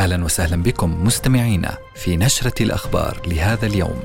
أهلا 0.00 0.24
وسهلا 0.24 0.62
بكم 0.62 1.04
مستمعينا 1.04 1.70
في 1.94 2.16
نشرة 2.16 2.62
الأخبار 2.62 3.20
لهذا 3.26 3.66
اليوم. 3.66 4.00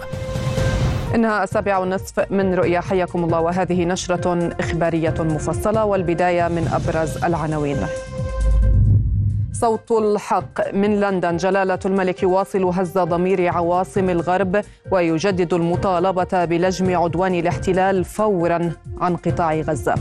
إنها 1.16 1.44
السابعة 1.44 1.80
والنصف 1.80 2.32
من 2.32 2.54
رؤيا 2.54 2.82
حياكم 2.82 3.24
الله 3.24 3.40
وهذه 3.40 3.86
نشرة 3.86 4.50
إخبارية 4.60 5.14
مفصلة 5.20 5.86
والبداية 5.86 6.48
من 6.48 6.68
أبرز 6.68 7.24
العناوين. 7.24 7.78
صوت 9.54 9.92
الحق 9.92 10.74
من 10.74 11.00
لندن 11.00 11.38
جلالة 11.38 11.80
الملك 11.86 12.24
يواصل 12.24 12.64
هز 12.64 12.98
ضمير 12.98 13.48
عواصم 13.48 14.10
الغرب 14.10 14.62
ويجدد 14.92 15.54
المطالبة 15.54 16.46
بلجم 16.46 16.96
عدوان 16.96 17.36
الاحتلال 17.36 18.06
فورا 18.06 18.72
عن 19.02 19.16
قطاع 19.16 19.56
غزة 19.56 19.96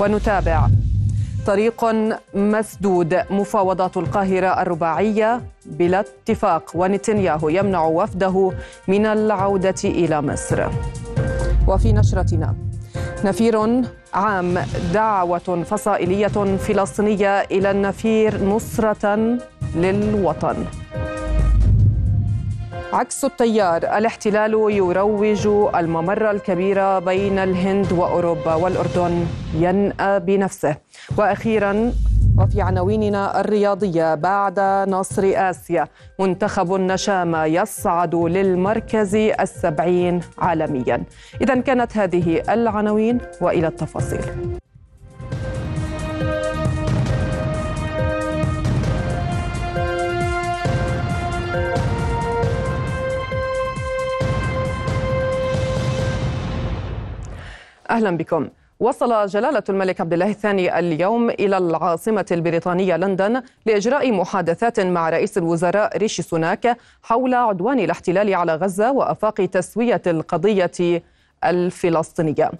ونتابع 0.00 0.68
طريق 1.48 1.84
مسدود 2.34 3.20
مفاوضات 3.30 3.96
القاهرة 3.96 4.62
الرباعية 4.62 5.40
بلا 5.66 6.00
اتفاق 6.00 6.70
ونتنياهو 6.74 7.48
يمنع 7.48 7.84
وفده 7.84 8.52
من 8.88 9.06
العودة 9.06 9.74
إلى 9.84 10.22
مصر. 10.22 10.66
وفي 11.68 11.92
نشرتنا 11.92 12.54
نفير 13.24 13.84
عام 14.14 14.58
دعوة 14.94 15.64
فصائلية 15.70 16.56
فلسطينية 16.56 17.40
إلى 17.40 17.70
النفير 17.70 18.44
نصرة 18.44 19.38
للوطن. 19.76 20.56
عكس 22.92 23.24
التيار 23.24 23.76
الاحتلال 23.76 24.52
يروج 24.52 25.46
الممر 25.74 26.30
الكبير 26.30 26.98
بين 26.98 27.38
الهند 27.38 27.92
وأوروبا 27.92 28.54
والأردن. 28.54 29.26
ينأى 29.54 30.20
بنفسه. 30.20 30.76
وأخيرا 31.18 31.92
وفي 32.38 32.62
عناويننا 32.62 33.40
الرياضية 33.40 34.14
بعد 34.14 34.60
نصر 34.88 35.22
آسيا. 35.34 35.88
منتخب 36.18 36.74
النشامه 36.74 37.44
يصعد 37.44 38.14
للمركز 38.14 39.14
السبعين 39.14 40.20
عالميا. 40.38 41.02
اذا 41.40 41.60
كانت 41.60 41.96
هذه 41.96 42.42
العناوين 42.48 43.18
وإلى 43.40 43.66
التفاصيل. 43.66 44.20
أهلا 57.98 58.16
بكم. 58.16 58.48
وصل 58.80 59.26
جلالة 59.26 59.62
الملك 59.68 60.00
عبد 60.00 60.12
الله 60.12 60.30
الثاني 60.30 60.78
اليوم 60.78 61.30
إلى 61.30 61.58
العاصمة 61.58 62.26
البريطانية 62.32 62.96
لندن 62.96 63.42
لإجراء 63.66 64.12
محادثات 64.12 64.80
مع 64.80 65.10
رئيس 65.10 65.38
الوزراء 65.38 65.96
ريشي 65.98 66.22
سوناك 66.22 66.76
حول 67.02 67.34
عدوان 67.34 67.78
الاحتلال 67.78 68.34
على 68.34 68.54
غزة 68.54 68.92
وآفاق 68.92 69.34
تسوية 69.34 70.02
القضية 70.06 71.02
الفلسطينية. 71.44 72.50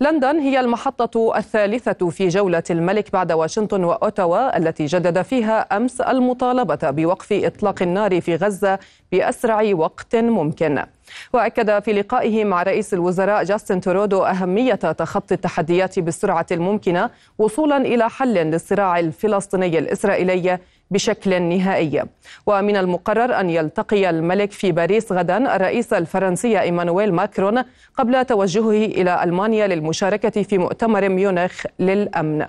لندن 0.00 0.38
هي 0.38 0.60
المحطة 0.60 1.36
الثالثة 1.38 2.10
في 2.10 2.28
جولة 2.28 2.62
الملك 2.70 3.12
بعد 3.12 3.32
واشنطن 3.32 3.84
وأوتاوا 3.84 4.56
التي 4.56 4.86
جدد 4.86 5.22
فيها 5.22 5.60
أمس 5.76 6.00
المطالبة 6.00 6.90
بوقف 6.90 7.32
إطلاق 7.32 7.82
النار 7.82 8.20
في 8.20 8.36
غزة 8.36 8.78
بأسرع 9.12 9.62
وقت 9.74 10.16
ممكن. 10.16 10.84
وأكد 11.32 11.82
في 11.82 11.92
لقائه 11.92 12.44
مع 12.44 12.62
رئيس 12.62 12.94
الوزراء 12.94 13.44
جاستن 13.44 13.80
ترودو 13.80 14.22
أهمية 14.22 14.74
تخطي 14.74 15.34
التحديات 15.34 15.98
بالسرعة 15.98 16.46
الممكنة 16.52 17.10
وصولا 17.38 17.76
إلى 17.76 18.10
حل 18.10 18.34
للصراع 18.34 18.98
الفلسطيني 18.98 19.78
الإسرائيلي 19.78 20.58
بشكل 20.94 21.42
نهائي. 21.42 22.02
ومن 22.46 22.76
المقرر 22.76 23.40
أن 23.40 23.50
يلتقي 23.50 24.10
الملك 24.10 24.52
في 24.52 24.72
باريس 24.72 25.12
غدا 25.12 25.56
الرئيس 25.56 25.92
الفرنسي 25.92 26.60
إيمانويل 26.60 27.14
ماكرون 27.14 27.62
قبل 27.98 28.24
توجهه 28.24 28.84
إلى 28.84 29.24
ألمانيا 29.24 29.66
للمشاركة 29.66 30.42
في 30.42 30.58
مؤتمر 30.58 31.08
ميونخ 31.08 31.66
للأمن. 31.78 32.46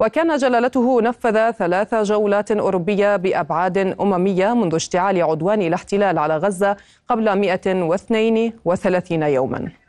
وكان 0.00 0.36
جلالته 0.36 1.02
نفذ 1.02 1.50
ثلاث 1.50 1.94
جولات 1.94 2.50
أوروبية 2.50 3.16
بأبعاد 3.16 3.78
أممية 4.00 4.54
منذ 4.54 4.74
اشتعال 4.74 5.22
عدوان 5.22 5.62
الاحتلال 5.62 6.18
على 6.18 6.36
غزة 6.36 6.76
قبل 7.08 7.32
132 7.32 9.22
يوماً. 9.22 9.83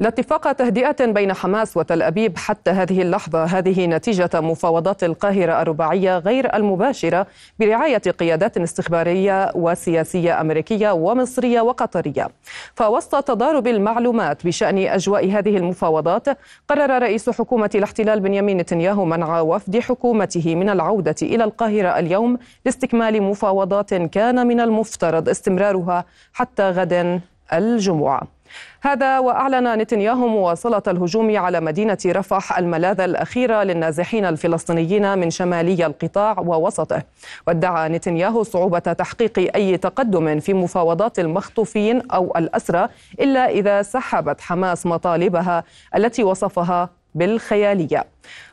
لا 0.00 0.08
اتفاق 0.08 0.52
تهدئة 0.52 1.06
بين 1.06 1.32
حماس 1.32 1.76
وتل 1.76 2.02
أبيب 2.02 2.36
حتى 2.38 2.70
هذه 2.70 3.02
اللحظة. 3.02 3.44
هذه 3.44 3.86
نتيجة 3.86 4.30
مفاوضات 4.34 5.04
القاهرة 5.04 5.62
الرباعية 5.62 6.18
غير 6.18 6.56
المباشرة 6.56 7.26
برعاية 7.58 7.98
قيادات 7.98 8.56
استخبارية 8.56 9.52
وسياسية 9.54 10.40
أمريكية 10.40 10.90
ومصرية 10.90 11.60
وقطرية. 11.60 12.28
فوسط 12.74 13.24
تضارب 13.24 13.66
المعلومات 13.66 14.46
بشأن 14.46 14.78
أجواء 14.78 15.30
هذه 15.30 15.56
المفاوضات 15.56 16.26
قرر 16.68 17.02
رئيس 17.02 17.30
حكومة 17.30 17.70
الاحتلال 17.74 18.20
بنيامين 18.20 18.56
نتنياهو 18.56 19.04
منع 19.04 19.40
وفد 19.40 19.78
حكومته 19.78 20.54
من 20.54 20.68
العودة 20.68 21.16
إلى 21.22 21.44
القاهرة 21.44 21.98
اليوم 21.98 22.38
لاستكمال 22.64 23.22
مفاوضات 23.22 23.94
كان 23.94 24.46
من 24.46 24.60
المفترض 24.60 25.28
استمرارها 25.28 26.04
حتى 26.32 26.70
غد 26.70 27.20
الجمعة. 27.52 28.37
هذا 28.80 29.18
وأعلن 29.18 29.78
نتنياهو 29.78 30.28
مواصلة 30.28 30.82
الهجوم 30.88 31.36
على 31.36 31.60
مدينة 31.60 31.98
رفح 32.06 32.58
الملاذ 32.58 33.00
الأخيرة 33.00 33.62
للنازحين 33.62 34.24
الفلسطينيين 34.24 35.18
من 35.18 35.30
شمالي 35.30 35.86
القطاع 35.86 36.38
ووسطه. 36.40 37.02
وادعى 37.46 37.88
نتنياهو 37.88 38.42
صعوبة 38.42 38.78
تحقيق 38.78 39.50
أي 39.54 39.76
تقدم 39.76 40.40
في 40.40 40.54
مفاوضات 40.54 41.18
المخطوفين 41.18 42.10
أو 42.10 42.32
الأسرى 42.36 42.88
إلا 43.20 43.50
إذا 43.50 43.82
سحبت 43.82 44.40
حماس 44.40 44.86
مطالبها 44.86 45.64
التي 45.96 46.24
وصفها 46.24 46.90
بالخيالية. 47.14 48.04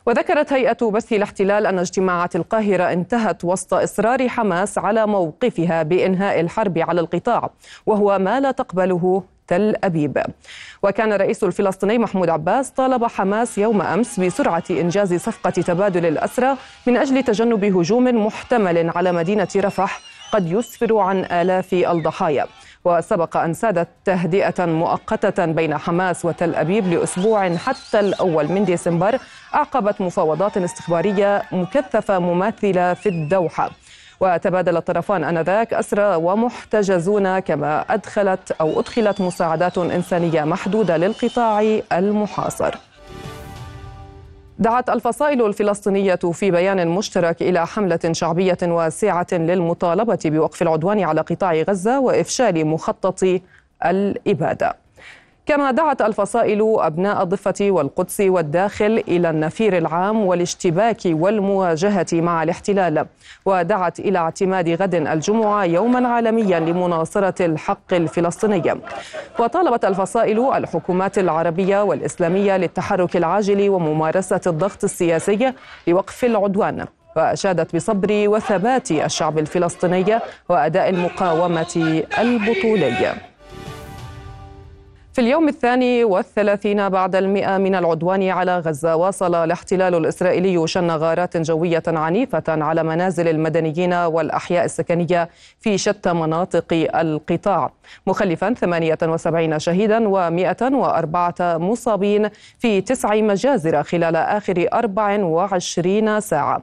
وذكرت 0.06 0.52
هيئة 0.52 0.90
بث 0.90 1.12
الاحتلال 1.12 1.66
أن 1.66 1.78
اجتماعات 1.78 2.36
القاهرة 2.36 2.92
انتهت 2.92 3.44
وسط 3.44 3.74
إصرار 3.74 4.28
حماس 4.28 4.78
على 4.78 5.06
موقفها 5.06 5.82
بإنهاء 5.82 6.40
الحرب 6.40 6.78
على 6.78 7.00
القطاع 7.00 7.50
وهو 7.86 8.18
ما 8.18 8.40
لا 8.40 8.50
تقبله 8.50 9.22
تل 9.48 9.74
أبيب. 9.84 10.22
وكان 10.82 11.12
الرئيس 11.12 11.44
الفلسطيني 11.44 11.98
محمود 11.98 12.28
عباس 12.28 12.70
طالب 12.70 13.04
حماس 13.04 13.58
يوم 13.58 13.82
أمس 13.82 14.20
بسرعة 14.20 14.64
إنجاز 14.70 15.14
صفقة 15.14 15.50
تبادل 15.50 16.06
الأسرى 16.06 16.56
من 16.86 16.96
أجل 16.96 17.22
تجنب 17.22 17.64
هجوم 17.64 18.26
محتمل 18.26 18.90
على 18.96 19.12
مدينة 19.12 19.48
رفح 19.56 20.00
قد 20.32 20.52
يسفر 20.52 20.98
عن 20.98 21.24
آلاف 21.24 21.72
الضحايا. 21.72 22.46
وسبق 22.84 23.36
أن 23.36 23.54
سادت 23.54 23.88
تهدئة 24.04 24.66
مؤقتة 24.66 25.46
بين 25.46 25.78
حماس 25.78 26.24
وتل 26.24 26.54
أبيب 26.54 26.86
لأسبوع 26.86 27.56
حتى 27.56 28.00
الأول 28.00 28.52
من 28.52 28.64
ديسمبر 28.64 29.18
أعقبت 29.54 30.00
مفاوضات 30.00 30.56
استخبارية 30.56 31.42
مكثفة 31.52 32.18
مماثلة 32.18 32.94
في 32.94 33.08
الدوحة. 33.08 33.70
وتبادل 34.20 34.76
الطرفان 34.76 35.24
آنذاك 35.24 35.74
أسرى 35.74 36.14
ومحتجزون 36.14 37.38
كما 37.38 37.80
أدخلت 37.80 38.52
أو 38.60 38.80
أدخلت 38.80 39.20
مساعدات 39.20 39.78
إنسانية 39.78 40.44
محدودة 40.44 40.96
للقطاع 40.96 41.80
المحاصر. 41.92 42.74
دعت 44.58 44.90
الفصائل 44.90 45.46
الفلسطينية 45.46 46.14
في 46.32 46.50
بيان 46.50 46.88
مشترك 46.88 47.42
إلى 47.42 47.66
حملة 47.66 48.00
شعبية 48.12 48.58
واسعة 48.62 49.26
للمطالبة 49.32 50.18
بوقف 50.24 50.62
العدوان 50.62 51.00
على 51.00 51.20
قطاع 51.20 51.54
غزة 51.54 52.00
وإفشال 52.00 52.66
مخطط 52.66 53.24
الإبادة. 53.84 54.85
كما 55.46 55.70
دعت 55.70 56.02
الفصائل 56.02 56.74
أبناء 56.78 57.22
الضفة 57.22 57.54
والقدس 57.60 58.20
والداخل 58.20 59.02
إلى 59.08 59.30
النفير 59.30 59.78
العام 59.78 60.26
والاشتباك 60.26 61.00
والمواجهة 61.06 62.06
مع 62.12 62.42
الاحتلال 62.42 63.06
ودعت 63.44 64.00
إلى 64.00 64.18
اعتماد 64.18 64.68
غد 64.68 64.94
الجمعة 64.94 65.64
يوما 65.64 66.08
عالميا 66.08 66.60
لمناصرة 66.60 67.46
الحق 67.46 67.92
الفلسطيني. 67.94 68.74
وطالبت 69.38 69.84
الفصائل 69.84 70.52
الحكومات 70.54 71.18
العربية 71.18 71.82
والإسلامية 71.82 72.56
للتحرك 72.56 73.16
العاجل 73.16 73.68
وممارسة 73.68 74.40
الضغط 74.46 74.84
السياسي 74.84 75.52
لوقف 75.86 76.24
العدوان 76.24 76.86
وأشادت 77.16 77.76
بصبر 77.76 78.08
وثبات 78.28 78.90
الشعب 78.90 79.38
الفلسطيني 79.38 80.18
وأداء 80.48 80.88
المقاومة 80.88 82.02
البطولي. 82.18 83.14
في 85.16 85.22
اليوم 85.22 85.48
الثاني 85.48 86.04
والثلاثين 86.04 86.88
بعد 86.88 87.16
المئة 87.16 87.58
من 87.58 87.74
العدوان 87.74 88.28
على 88.28 88.58
غزة 88.58 88.96
واصل 88.96 89.34
الاحتلال 89.34 89.94
الإسرائيلي 89.94 90.66
شن 90.66 90.90
غارات 90.90 91.36
جوية 91.36 91.82
عنيفة 91.86 92.42
على 92.48 92.82
منازل 92.82 93.28
المدنيين 93.28 93.92
والأحياء 93.92 94.64
السكنية 94.64 95.28
في 95.60 95.78
شتى 95.78 96.12
مناطق 96.12 96.88
القطاع. 96.94 97.72
مخلفا 98.06 98.54
78 98.54 99.58
شهيدا 99.58 99.98
و104 99.98 101.40
مصابين 101.40 102.28
في 102.58 102.80
تسع 102.80 103.14
مجازر 103.14 103.82
خلال 103.82 104.16
آخر 104.16 104.68
24 104.72 106.20
ساعة. 106.20 106.60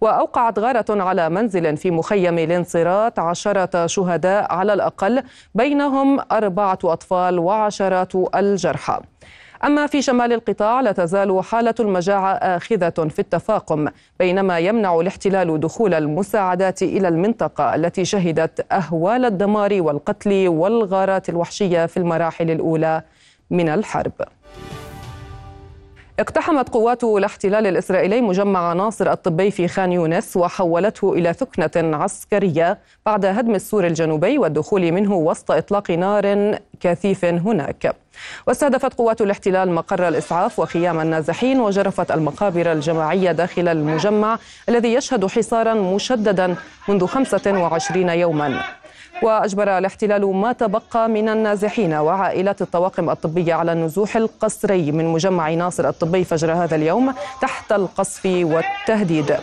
وأوقعت 0.00 0.58
غارة 0.58 0.84
على 1.02 1.28
منزل 1.28 1.76
في 1.76 1.90
مخيم 1.90 2.38
الانصراط 2.38 3.18
عشرة 3.20 3.86
شهداء 3.86 4.52
على 4.52 4.72
الأقل 4.72 5.22
بينهم 5.54 6.20
أربعة 6.32 6.78
أطفال 6.84 7.38
وعشرات 7.38 8.12
الجرحى. 8.34 9.00
أما 9.64 9.86
في 9.86 10.02
شمال 10.02 10.32
القطاع 10.32 10.80
لا 10.80 10.92
تزال 10.92 11.44
حالة 11.44 11.74
المجاعة 11.80 12.32
آخذة 12.32 13.08
في 13.08 13.18
التفاقم 13.18 13.88
بينما 14.18 14.58
يمنع 14.58 15.00
الاحتلال 15.00 15.60
دخول 15.60 15.94
المساعدات 15.94 16.82
إلى 16.82 17.08
المنطقة 17.08 17.74
التي 17.74 18.04
شهدت 18.04 18.72
أهوال 18.72 19.24
الدمار 19.24 19.82
والقتل 19.82 20.48
والغارات 20.48 21.28
الوحشية 21.28 21.86
في 21.86 21.96
المراحل 21.96 22.50
الأولى 22.50 23.02
من 23.50 23.68
الحرب. 23.68 24.12
اقتحمت 26.20 26.68
قوات 26.68 27.04
الاحتلال 27.04 27.66
الإسرائيلي 27.66 28.20
مجمع 28.20 28.72
ناصر 28.72 29.12
الطبي 29.12 29.50
في 29.50 29.68
خان 29.68 29.92
يونس 29.92 30.36
وحولته 30.36 31.12
إلى 31.12 31.32
ثكنة 31.32 31.96
عسكرية 31.96 32.78
بعد 33.06 33.24
هدم 33.24 33.54
السور 33.54 33.86
الجنوبي 33.86 34.38
والدخول 34.38 34.92
منه 34.92 35.14
وسط 35.14 35.50
إطلاق 35.50 35.90
نار 35.90 36.58
كثيف 36.80 37.24
هناك. 37.24 37.94
واستهدفت 38.46 38.94
قوات 38.94 39.20
الاحتلال 39.20 39.72
مقر 39.72 40.08
الإسعاف 40.08 40.58
وخيام 40.58 41.00
النازحين 41.00 41.60
وجرفت 41.60 42.10
المقابر 42.10 42.72
الجماعية 42.72 43.32
داخل 43.32 43.68
المجمع 43.68 44.38
الذي 44.68 44.94
يشهد 44.94 45.26
حصارا 45.26 45.74
مشددا 45.74 46.56
منذ 46.88 47.06
25 47.06 48.08
يوما. 48.08 48.62
وأجبر 49.22 49.78
الاحتلال 49.78 50.26
ما 50.26 50.52
تبقى 50.52 51.08
من 51.08 51.28
النازحين 51.28 51.94
وعائلات 51.94 52.62
الطواقم 52.62 53.10
الطبية 53.10 53.54
على 53.54 53.72
النزوح 53.72 54.16
القسري 54.16 54.92
من 54.92 55.04
مجمع 55.04 55.50
ناصر 55.50 55.88
الطبي 55.88 56.24
فجر 56.24 56.52
هذا 56.52 56.76
اليوم 56.76 57.14
تحت 57.40 57.72
القصف 57.72 58.26
والتهديد. 58.26 59.36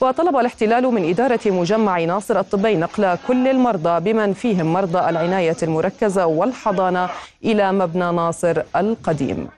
وطلب 0.00 0.36
الاحتلال 0.36 0.84
من 0.84 1.08
إدارة 1.08 1.40
مجمع 1.46 2.04
ناصر 2.04 2.40
الطبي 2.40 2.76
نقل 2.76 3.18
كل 3.28 3.48
المرضى 3.48 4.12
بمن 4.12 4.32
فيهم 4.32 4.72
مرضى 4.72 4.98
العناية 5.10 5.56
المركزة 5.62 6.26
والحضانة 6.26 7.08
إلى 7.44 7.72
مبنى 7.72 8.12
ناصر 8.12 8.62
القديم. 8.76 9.48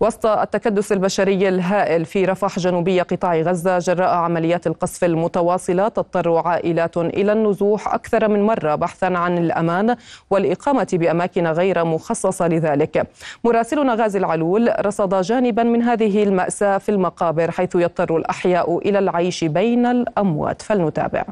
وسط 0.00 0.26
التكدس 0.26 0.92
البشري 0.92 1.48
الهائل 1.48 2.04
في 2.04 2.24
رفح 2.24 2.58
جنوبي 2.58 3.00
قطاع 3.00 3.40
غزة 3.40 3.78
جراء 3.78 4.14
عمليات 4.14 4.66
القصف 4.66 5.04
المتواصلة 5.04 5.88
تضطر 5.88 6.36
عائلات 6.36 6.96
إلى 6.96 7.32
النزوح 7.32 7.94
أكثر 7.94 8.28
من 8.28 8.42
مرة 8.42 8.74
بحثا 8.74 9.06
عن 9.06 9.38
الأمان 9.38 9.96
والإقامة 10.30 10.88
بأماكن 10.92 11.46
غير 11.46 11.84
مخصصة 11.84 12.48
لذلك. 12.48 13.06
مراسلنا 13.44 13.94
غازي 13.94 14.18
العلول 14.18 14.86
رصد 14.86 15.20
جانبا 15.20 15.62
من 15.62 15.82
هذه 15.82 16.22
المأساة 16.22 16.78
في 16.78 16.88
المقابر 16.88 17.50
حيث 17.50 17.74
يضطر 17.74 18.16
الأحياء 18.16 18.78
إلى 18.78 18.98
العيش 18.98 19.44
بين 19.44 19.86
الأموات. 19.86 20.62
فلنتابع. 20.62 21.24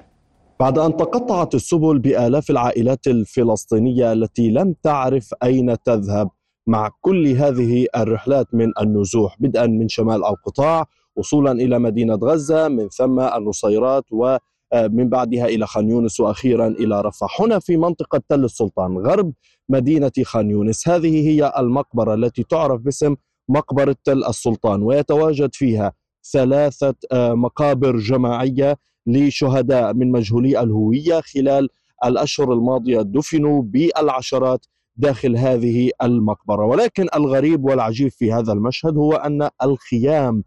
بعد 0.61 0.79
أن 0.79 0.97
تقطعت 0.97 1.55
السبل 1.55 1.99
بآلاف 1.99 2.51
العائلات 2.51 3.07
الفلسطينية 3.07 4.13
التي 4.13 4.51
لم 4.51 4.75
تعرف 4.83 5.35
أين 5.43 5.77
تذهب 5.85 6.31
مع 6.67 6.91
كل 7.01 7.27
هذه 7.27 7.87
الرحلات 7.97 8.47
من 8.55 8.73
النزوح 8.81 9.37
بدءا 9.41 9.67
من 9.67 9.89
شمال 9.89 10.25
القطاع 10.25 10.87
وصولا 11.17 11.53
إلى 11.53 11.79
مدينة 11.79 12.15
غزة 12.15 12.69
من 12.69 12.89
ثم 12.89 13.21
النصيرات 13.21 14.05
ومن 14.11 14.39
آه، 14.73 14.87
بعدها 14.87 15.47
إلى 15.47 15.67
خان 15.67 15.91
يونس 15.91 16.21
وأخيرا 16.21 16.67
إلى 16.67 17.01
رفح. 17.01 17.41
هنا 17.41 17.59
في 17.59 17.77
منطقة 17.77 18.23
تل 18.29 18.45
السلطان 18.45 18.99
غرب 18.99 19.33
مدينة 19.69 20.13
خان 20.25 20.51
يونس. 20.51 20.89
هذه 20.89 21.29
هي 21.29 21.53
المقبرة 21.59 22.15
التي 22.15 22.43
تعرف 22.43 22.81
باسم 22.81 23.17
مقبرة 23.49 23.97
تل 24.05 24.25
السلطان 24.25 24.83
ويتواجد 24.83 25.55
فيها 25.55 25.93
ثلاثة 26.33 26.95
آه، 27.13 27.35
مقابر 27.35 27.97
جماعية 27.97 28.77
لشهداء 29.07 29.95
من 29.95 30.13
مجهولي 30.13 30.61
الهوية 30.61 31.21
خلال 31.21 31.69
الأشهر 32.05 32.53
الماضية 32.53 33.01
دفنوا 33.01 33.63
بالعشرات 33.63 34.67
داخل 34.97 35.37
هذه 35.37 35.91
المقبرة. 36.03 36.65
ولكن 36.67 37.07
الغريب 37.17 37.65
والعجيب 37.65 38.11
في 38.11 38.33
هذا 38.33 38.53
المشهد 38.53 38.97
هو 38.97 39.13
أن 39.13 39.49
الخيام 39.63 40.45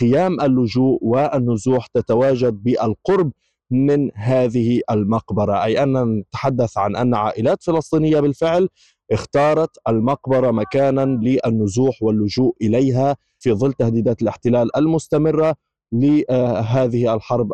خيام 0.00 0.40
اللجوء 0.40 0.98
والنزوح 1.02 1.86
تتواجد 1.86 2.62
بالقرب 2.62 3.32
من 3.70 4.10
هذه 4.14 4.80
المقبرة. 4.90 5.64
أي 5.64 5.82
أن 5.82 6.18
نتحدث 6.18 6.78
عن 6.78 6.96
أن 6.96 7.14
عائلات 7.14 7.62
فلسطينية 7.62 8.20
بالفعل 8.20 8.68
اختارت 9.12 9.70
المقبرة 9.88 10.50
مكانا 10.50 11.04
للنزوح 11.22 12.02
واللجوء 12.02 12.56
إليها 12.62 13.16
في 13.38 13.52
ظل 13.52 13.72
تهديدات 13.72 14.22
الاحتلال 14.22 14.76
المستمرة 14.76 15.54
لهذه 15.92 17.14
الحرب 17.14 17.52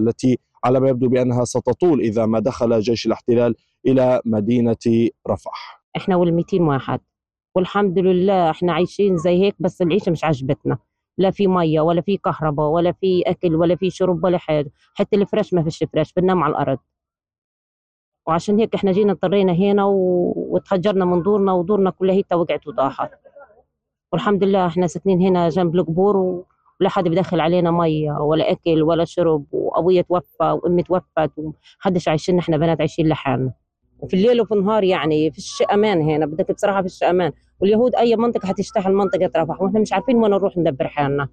التي 0.00 0.38
على 0.64 0.80
ما 0.80 0.88
يبدو 0.88 1.08
بأنها 1.08 1.44
ستطول 1.44 2.00
إذا 2.00 2.26
ما 2.26 2.38
دخل 2.38 2.80
جيش 2.80 3.06
الاحتلال 3.06 3.54
إلى 3.86 4.20
مدينة 4.24 4.76
رفح. 5.28 5.82
إحنا 5.96 6.16
وال200 6.24 6.60
واحد. 6.60 7.00
والحمد 7.54 7.98
لله 7.98 8.50
إحنا 8.50 8.72
عايشين 8.72 9.16
زي 9.16 9.42
هيك 9.42 9.54
بس 9.60 9.82
العيشة 9.82 10.10
مش 10.12 10.24
عجبتنا 10.24 10.78
لا 11.18 11.30
في 11.30 11.46
مية 11.46 11.80
ولا 11.80 12.00
في 12.00 12.16
كهرباء 12.16 12.66
ولا 12.68 12.92
في 12.92 13.22
أكل 13.26 13.54
ولا 13.54 13.76
في 13.76 13.90
شرب 13.90 14.24
ولا 14.24 14.38
حاجة. 14.38 14.70
حتى 14.94 15.16
الفراش 15.16 15.54
ما 15.54 15.62
فيش 15.62 15.84
فراش 15.92 16.12
بننام 16.12 16.42
على 16.42 16.50
الأرض. 16.50 16.78
وعشان 18.26 18.58
هيك 18.58 18.74
إحنا 18.74 18.92
جينا 18.92 19.12
اضطرينا 19.12 19.52
هنا 19.52 19.84
و... 19.84 20.32
وتهجرنا 20.36 21.04
من 21.04 21.22
دورنا 21.22 21.52
ودورنا 21.52 21.90
كلها 21.90 22.14
هي 22.14 22.24
وقعت 22.36 22.66
وضاحت. 22.66 23.10
والحمد 24.12 24.44
لله 24.44 24.66
إحنا 24.66 24.86
ساكنين 24.86 25.20
هنا 25.22 25.48
جنب 25.48 25.74
القبور 25.74 26.16
و... 26.16 26.46
ولا 26.80 26.88
حد 26.88 27.08
بدخل 27.08 27.40
علينا 27.40 27.70
مية 27.70 28.12
ولا 28.12 28.50
أكل 28.50 28.82
ولا 28.82 29.04
شرب 29.04 29.44
وأبويا 29.52 30.02
توفى 30.02 30.50
وأمي 30.62 30.82
توفت 30.82 31.30
ومحدش 31.36 32.08
عايشين 32.08 32.38
إحنا 32.38 32.56
بنات 32.56 32.80
عايشين 32.80 33.08
لحالنا. 33.08 33.52
وفي 34.06 34.16
الليل 34.16 34.40
وفي 34.40 34.54
النهار 34.54 34.84
يعني 34.84 35.30
فيش 35.30 35.62
أمان 35.72 36.00
هنا 36.02 36.26
بدك 36.26 36.52
بصراحه 36.52 36.82
فيش 36.82 37.02
أمان. 37.02 37.32
واليهود 37.60 37.94
أي 37.94 38.16
منطقة 38.16 38.48
حتشتحل 38.48 38.92
منطقه 38.92 39.30
رفح 39.36 39.62
وإحنا 39.62 39.80
مش 39.80 39.92
عارفين 39.92 40.16
وين 40.16 40.30
نروح 40.30 40.56
ندبر 40.56 40.88
حالنا. 40.88 41.28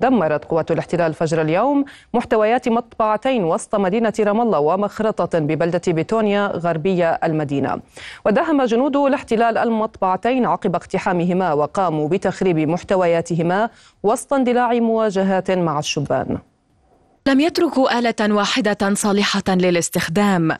دمرت 0.00 0.44
قوات 0.44 0.70
الاحتلال 0.70 1.14
فجر 1.14 1.42
اليوم 1.42 1.84
محتويات 2.14 2.68
مطبعتين 2.68 3.44
وسط 3.44 3.74
مدينة 3.74 4.12
رام 4.20 4.40
الله 4.40 4.60
ومخرطة 4.60 5.38
ببلدة 5.38 5.80
بيتونيا 5.88 6.46
غربية 6.46 7.10
المدينة. 7.10 7.80
وداهم 8.26 8.62
جنود 8.62 8.96
الاحتلال 8.96 9.58
المطبعتين 9.58 10.46
عقب 10.46 10.74
اقتحامهما 10.74 11.52
وقاموا 11.52 12.08
بتخريب 12.08 12.58
محتوياتهما 12.58 13.70
وسط 14.02 14.32
اندلاع 14.32 14.72
مواجهات 14.72 15.50
مع 15.50 15.78
الشبان. 15.78 16.38
لم 17.28 17.40
يتركوا 17.40 17.98
آلة 17.98 18.34
واحدة 18.34 18.94
صالحة 18.94 19.42
للاستخدام. 19.48 20.56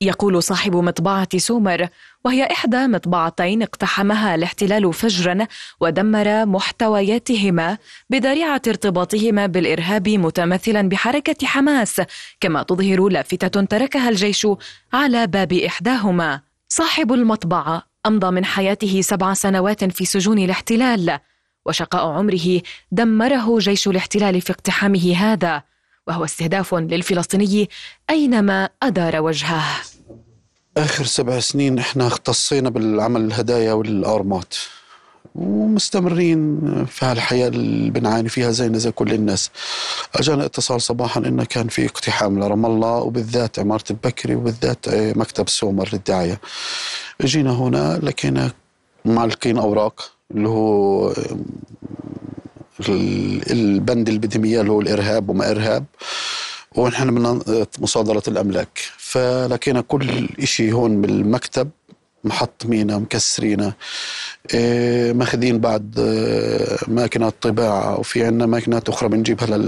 يقول 0.00 0.42
صاحب 0.42 0.76
مطبعة 0.76 1.28
سومر 1.36 1.88
وهي 2.24 2.48
إحدى 2.52 2.86
مطبعتين 2.86 3.62
اقتحمها 3.62 4.34
الاحتلال 4.34 4.94
فجرا 4.94 5.46
ودمر 5.80 6.46
محتوياتهما 6.46 7.78
بذريعة 8.10 8.62
ارتباطهما 8.68 9.46
بالإرهاب 9.46 10.08
متمثلا 10.08 10.88
بحركة 10.88 11.46
حماس 11.46 12.02
كما 12.40 12.62
تظهر 12.62 13.08
لافتة 13.08 13.64
تركها 13.64 14.08
الجيش 14.08 14.46
على 14.92 15.26
باب 15.26 15.52
إحداهما. 15.52 16.40
صاحب 16.68 17.12
المطبعة 17.12 17.82
أمضى 18.06 18.30
من 18.30 18.44
حياته 18.44 19.00
سبع 19.00 19.34
سنوات 19.34 19.84
في 19.84 20.04
سجون 20.04 20.38
الاحتلال 20.38 21.18
وشقاء 21.66 22.06
عمره 22.06 22.60
دمره 22.92 23.58
جيش 23.58 23.88
الاحتلال 23.88 24.40
في 24.40 24.50
اقتحامه 24.52 25.14
هذا. 25.16 25.71
وهو 26.06 26.24
استهداف 26.24 26.74
للفلسطيني 26.74 27.70
أينما 28.10 28.68
أدار 28.82 29.20
وجهه. 29.20 29.64
آخر 30.76 31.04
سبع 31.04 31.40
سنين 31.40 31.78
إحنا 31.78 32.06
اختصينا 32.06 32.70
بالعمل 32.70 33.20
الهدايا 33.20 33.72
والأرمات 33.72 34.54
ومستمرين 35.34 36.60
في 36.84 37.04
هالحياة 37.06 37.48
اللي 37.48 37.90
بنعاني 37.90 38.28
فيها 38.28 38.50
زينا 38.50 38.78
زي 38.78 38.90
كل 38.90 39.12
الناس. 39.12 39.50
أجانا 40.14 40.44
اتصال 40.44 40.82
صباحا 40.82 41.20
إنه 41.20 41.44
كان 41.44 41.68
في 41.68 41.86
اقتحام 41.86 42.40
لرام 42.40 42.66
الله 42.66 42.96
وبالذات 42.96 43.58
عمارة 43.58 43.84
البكري 43.90 44.34
وبالذات 44.34 44.88
مكتب 44.88 45.48
سومر 45.48 45.88
للدعاية. 45.92 46.40
جينا 47.22 47.52
هنا 47.52 47.98
لقينا 48.02 48.52
معلقين 49.04 49.58
أوراق 49.58 50.12
اللي 50.30 50.48
هو 50.48 51.12
البند 52.88 54.08
اللي 54.08 54.20
بدهم 54.20 54.44
اللي 54.44 54.72
هو 54.72 54.80
الإرهاب 54.80 55.28
وما 55.28 55.50
إرهاب 55.50 55.84
ونحن 56.74 57.08
من 57.08 57.40
مصادرة 57.78 58.22
الأملاك. 58.28 58.78
فلقينا 58.98 59.80
كل 59.80 60.28
شيء 60.44 60.72
هون 60.72 61.00
بالمكتب 61.00 61.70
محطمينه 62.24 62.98
مكسرينه 62.98 63.72
إيه 64.54 65.12
ماخذين 65.12 65.58
بعد 65.58 65.94
آه، 65.98 66.78
ماكينات 66.88 67.34
طباعة 67.40 68.00
وفي 68.00 68.24
عندنا 68.24 68.46
ماكينات 68.46 68.88
أخرى 68.88 69.08
بنجيبها 69.08 69.58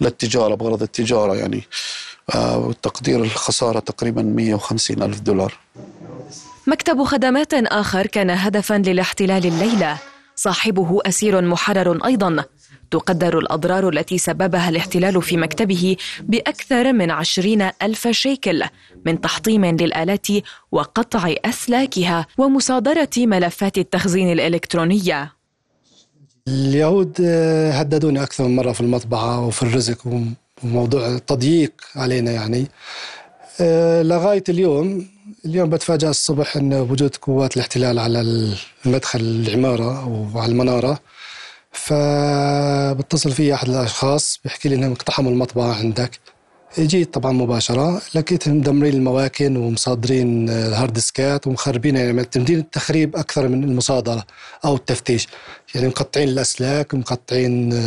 للتجارة 0.00 0.54
بغرض 0.54 0.82
التجارة 0.82 1.34
يعني. 1.34 1.62
آه 2.34 2.72
تقدير 2.82 3.22
الخسارة 3.22 3.78
تقريبا 3.78 4.22
150 4.22 5.02
ألف 5.02 5.20
دولار. 5.20 5.54
مكتب 6.66 7.04
خدمات 7.04 7.54
آخر 7.54 8.06
كان 8.06 8.30
هدفا 8.30 8.74
للاحتلال 8.74 9.46
الليلة. 9.46 9.98
صاحبه 10.36 11.00
أسير 11.06 11.40
محرر 11.40 12.06
أيضا. 12.06 12.44
تقدر 12.90 13.38
الأضرار 13.38 13.88
التي 13.88 14.18
سببها 14.18 14.68
الاحتلال 14.68 15.22
في 15.22 15.36
مكتبه 15.36 15.96
بأكثر 16.20 16.92
من 16.92 17.10
عشرين 17.10 17.70
ألف 17.82 18.08
شيكل 18.08 18.64
من 19.06 19.20
تحطيم 19.20 19.64
للآلات 19.64 20.26
وقطع 20.72 21.34
أسلاكها 21.44 22.26
ومصادرة 22.38 23.10
ملفات 23.16 23.78
التخزين 23.78 24.32
الإلكترونية. 24.32 25.32
اليهود 26.48 27.20
هددوني 27.72 28.22
أكثر 28.22 28.44
من 28.44 28.56
مرة 28.56 28.72
في 28.72 28.80
المطبعة 28.80 29.46
وفي 29.46 29.62
الرزق 29.62 29.98
وموضوع 30.64 31.18
تضييق 31.18 31.72
علينا 31.96 32.30
يعني. 32.30 32.66
آه، 33.60 34.02
لغاية 34.02 34.44
اليوم 34.48 35.06
اليوم 35.44 35.70
بتفاجأ 35.70 36.10
الصبح 36.10 36.56
أن 36.56 36.74
وجود 36.74 37.16
قوات 37.16 37.56
الاحتلال 37.56 37.98
على 37.98 38.20
المدخل 38.86 39.20
العمارة 39.20 40.08
وعلى 40.34 40.52
المنارة. 40.52 40.98
فبتصل 41.72 43.30
في 43.32 43.54
أحد 43.54 43.68
الأشخاص 43.68 44.40
بيحكي 44.44 44.68
لي 44.68 44.74
إنهم 44.74 44.92
اقتحموا 44.92 45.30
المطبعة 45.30 45.74
عندك. 45.74 46.20
جيت 46.78 47.14
طبعا 47.14 47.32
مباشرة 47.32 48.02
لقيتهم 48.14 48.56
مدمرين 48.56 48.94
المواكن 48.94 49.56
ومصادرين 49.56 50.48
الهارد 50.48 50.92
ديسكات 50.92 51.46
ومخربين 51.46 51.96
يعني 51.96 52.12
معتمدين 52.12 52.58
التخريب 52.58 53.16
أكثر 53.16 53.48
من 53.48 53.64
المصادرة 53.64 54.24
أو 54.64 54.74
التفتيش. 54.74 55.28
يعني 55.74 55.88
مقطعين 55.88 56.28
الأسلاك 56.28 56.94
مقطعين 56.94 57.82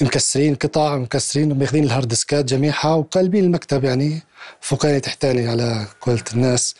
مكسرين 0.00 0.54
قطع 0.54 0.96
مكسرين 0.96 1.52
وماخذين 1.52 1.84
الهارد 1.84 2.08
ديسكات 2.08 2.44
جميعها 2.44 2.94
وقلبين 2.94 3.44
المكتب 3.44 3.84
يعني 3.84 4.22
فوقاني 4.60 5.00
تحتاني 5.00 5.48
على 5.48 5.86
قولة 6.00 6.24
الناس. 6.34 6.74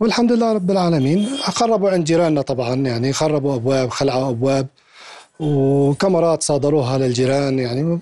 والحمد 0.00 0.32
لله 0.32 0.52
رب 0.52 0.70
العالمين. 0.70 1.28
خربوا 1.42 1.90
عند 1.90 2.04
جيراننا 2.04 2.42
طبعا 2.42 2.74
يعني 2.74 3.12
خربوا 3.12 3.54
أبواب 3.54 3.90
خلعوا 3.90 4.30
أبواب 4.30 4.66
وكاميرات 5.40 6.42
صادروها 6.42 6.98
للجيران 6.98 7.58
يعني 7.58 7.98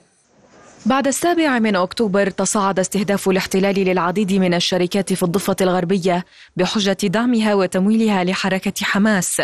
بعد 0.86 1.06
السابع 1.06 1.58
من 1.58 1.76
أكتوبر 1.76 2.30
تصاعد 2.30 2.78
استهداف 2.78 3.28
الاحتلال 3.28 3.74
للعديد 3.74 4.32
من 4.32 4.54
الشركات 4.54 5.12
في 5.12 5.22
الضفة 5.22 5.56
الغربية 5.60 6.24
بحجة 6.56 6.96
دعمها 7.02 7.54
وتمويلها 7.54 8.24
لحركة 8.24 8.84
حماس. 8.84 9.42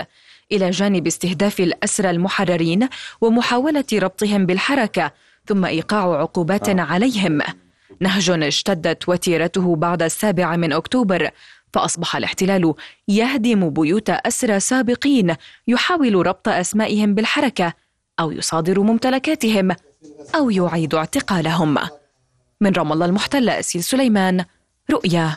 إلى 0.52 0.70
جانب 0.70 1.06
استهداف 1.06 1.60
الأسرى 1.60 2.10
المحررين 2.10 2.88
ومحاولة 3.20 3.84
ربطهم 3.92 4.46
بالحركة 4.46 5.12
ثم 5.46 5.64
إيقاع 5.64 6.20
عقوبات 6.20 6.68
آه. 6.68 6.80
عليهم. 6.80 7.40
نهج 8.00 8.30
اشتدت 8.30 9.08
وتيرته 9.08 9.76
بعد 9.76 10.02
السابع 10.02 10.56
من 10.56 10.72
أكتوبر 10.72 11.30
فأصبح 11.72 12.16
الاحتلال 12.16 12.74
يهدم 13.08 13.70
بيوت 13.70 14.10
أسرى 14.10 14.60
سابقين 14.60 15.34
يحاول 15.68 16.26
ربط 16.26 16.48
أسمائهم 16.48 17.14
بالحركة 17.14 17.72
أو 18.20 18.30
يصادر 18.30 18.80
ممتلكاتهم. 18.80 19.70
أو 20.34 20.50
يعيد 20.50 20.94
اعتقالهم. 20.94 21.78
من 22.60 22.72
رام 22.72 22.92
الله 22.92 23.06
المحتلة 23.06 23.58
أسيل 23.58 23.82
سليمان 23.82 24.44
رؤيا. 24.90 25.36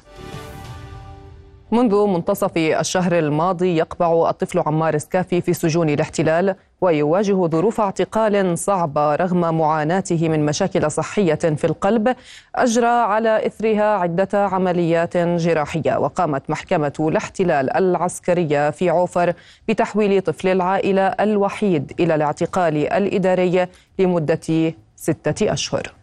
منذ 1.71 2.05
منتصف 2.05 2.57
الشهر 2.57 3.19
الماضي 3.19 3.77
يقبع 3.77 4.29
الطفل 4.29 4.59
عمار 4.59 4.97
سكافي 4.97 5.41
في 5.41 5.53
سجون 5.53 5.89
الاحتلال 5.89 6.55
ويواجه 6.83 7.47
ظروف 7.47 7.81
اعتقال 7.81 8.57
صعبة 8.57 9.15
رغم 9.15 9.57
معاناته 9.57 10.29
من 10.29 10.45
مشاكل 10.45 10.91
صحية 10.91 11.35
في 11.35 11.63
القلب 11.63 12.15
أجرى 12.55 12.85
على 12.85 13.45
إثرها 13.47 13.83
عدة 13.83 14.29
عمليات 14.33 15.17
جراحية 15.17 15.97
وقامت 15.97 16.49
محكمة 16.49 16.93
الاحتلال 16.99 17.77
العسكرية 17.77 18.69
في 18.69 18.89
عوفر 18.89 19.33
بتحويل 19.67 20.21
طفل 20.21 20.47
العائلة 20.47 21.07
الوحيد 21.07 21.93
إلى 21.99 22.15
الاعتقال 22.15 22.93
الإداري 22.93 23.67
لمدة 23.99 24.73
ستة 24.95 25.53
أشهر. 25.53 25.93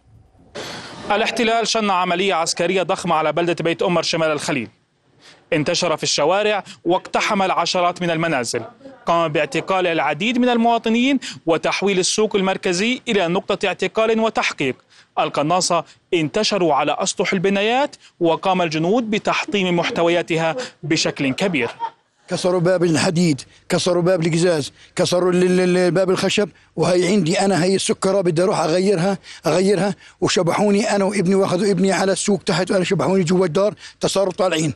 الاحتلال 1.10 1.68
شن 1.68 1.90
عملية 1.90 2.34
عسكرية 2.34 2.82
ضخمة 2.82 3.14
على 3.14 3.32
بلدة 3.32 3.56
بيت 3.64 3.82
أمر 3.82 4.02
شمال 4.02 4.30
الخليل. 4.30 4.68
انتشر 5.52 5.96
في 5.96 6.02
الشوارع 6.02 6.64
واقتحم 6.84 7.42
العشرات 7.42 8.02
من 8.02 8.10
المنازل. 8.10 8.62
قام 9.06 9.32
باعتقال 9.32 9.86
العديد 9.86 10.38
من 10.38 10.48
المواطنين 10.48 11.18
وتحويل 11.46 11.98
السوق 11.98 12.36
المركزي 12.36 13.00
إلى 13.08 13.28
نقطة 13.28 13.66
اعتقال 13.66 14.20
وتحقيق. 14.20 14.76
القناصة 15.18 15.84
انتشروا 16.14 16.74
على 16.74 16.96
أسطح 16.98 17.32
البنايات 17.32 17.96
وقام 18.20 18.62
الجنود 18.62 19.10
بتحطيم 19.10 19.76
محتوياتها 19.76 20.56
بشكل 20.82 21.32
كبير. 21.32 21.70
كسروا 22.28 22.60
باب 22.60 22.84
الحديد 22.84 23.40
كسروا 23.68 24.02
باب 24.02 24.26
القزاز 24.26 24.72
كسروا 24.96 25.32
باب 25.90 26.10
الخشب 26.10 26.48
وهي 26.76 27.08
عندي 27.08 27.40
أنا 27.40 27.64
هي 27.64 27.74
السكره 27.74 28.20
بدي 28.20 28.42
أروح 28.42 28.60
اغيرها 28.60 29.18
أغيرها 29.46 29.94
وشبحوني 30.20 30.96
أنا 30.96 31.04
وابني 31.04 31.34
وأخذوا 31.34 31.70
ابني 31.70 31.92
على 31.92 32.12
السوق 32.12 32.42
تحت 32.42 32.70
وأنا 32.70 32.84
شبحوني 32.84 33.24
جوا 33.24 33.46
الدار 33.46 33.74
تصاروا 34.00 34.32
طالعين. 34.32 34.74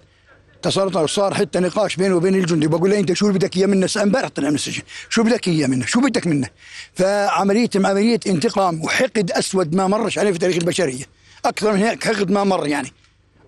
تصرت 0.65 0.97
وصار 0.97 1.35
حتى 1.35 1.59
نقاش 1.61 1.97
بينه 1.97 2.17
وبين 2.17 2.35
الجندي. 2.35 2.67
بقول 2.67 2.91
له 2.91 2.99
أنت 2.99 3.13
شو 3.13 3.33
بدك 3.33 3.57
إياه 3.57 3.67
منا 3.67 3.87
امبارح 3.97 4.29
طلع 4.29 4.49
من 4.49 4.55
السجن. 4.55 4.83
شو 5.09 5.23
بدك 5.23 5.49
إياه 5.49 5.67
منا 5.67 5.87
شو 5.87 6.01
بدك 6.01 6.27
منه؟ 6.27 6.49
فعمليه 6.95 7.69
عملية 7.75 8.21
انتقام 8.27 8.85
وحقد 8.85 9.31
أسود 9.31 9.75
ما 9.75 9.87
مرش 9.87 10.19
عليه 10.19 10.33
في 10.33 10.39
تاريخ 10.39 10.57
البشرية. 10.57 11.05
أكثر 11.45 11.73
من 11.73 11.79
هيك 11.79 12.05
حقد 12.05 12.31
ما 12.31 12.45
مر 12.45 12.67
يعني. 12.67 12.93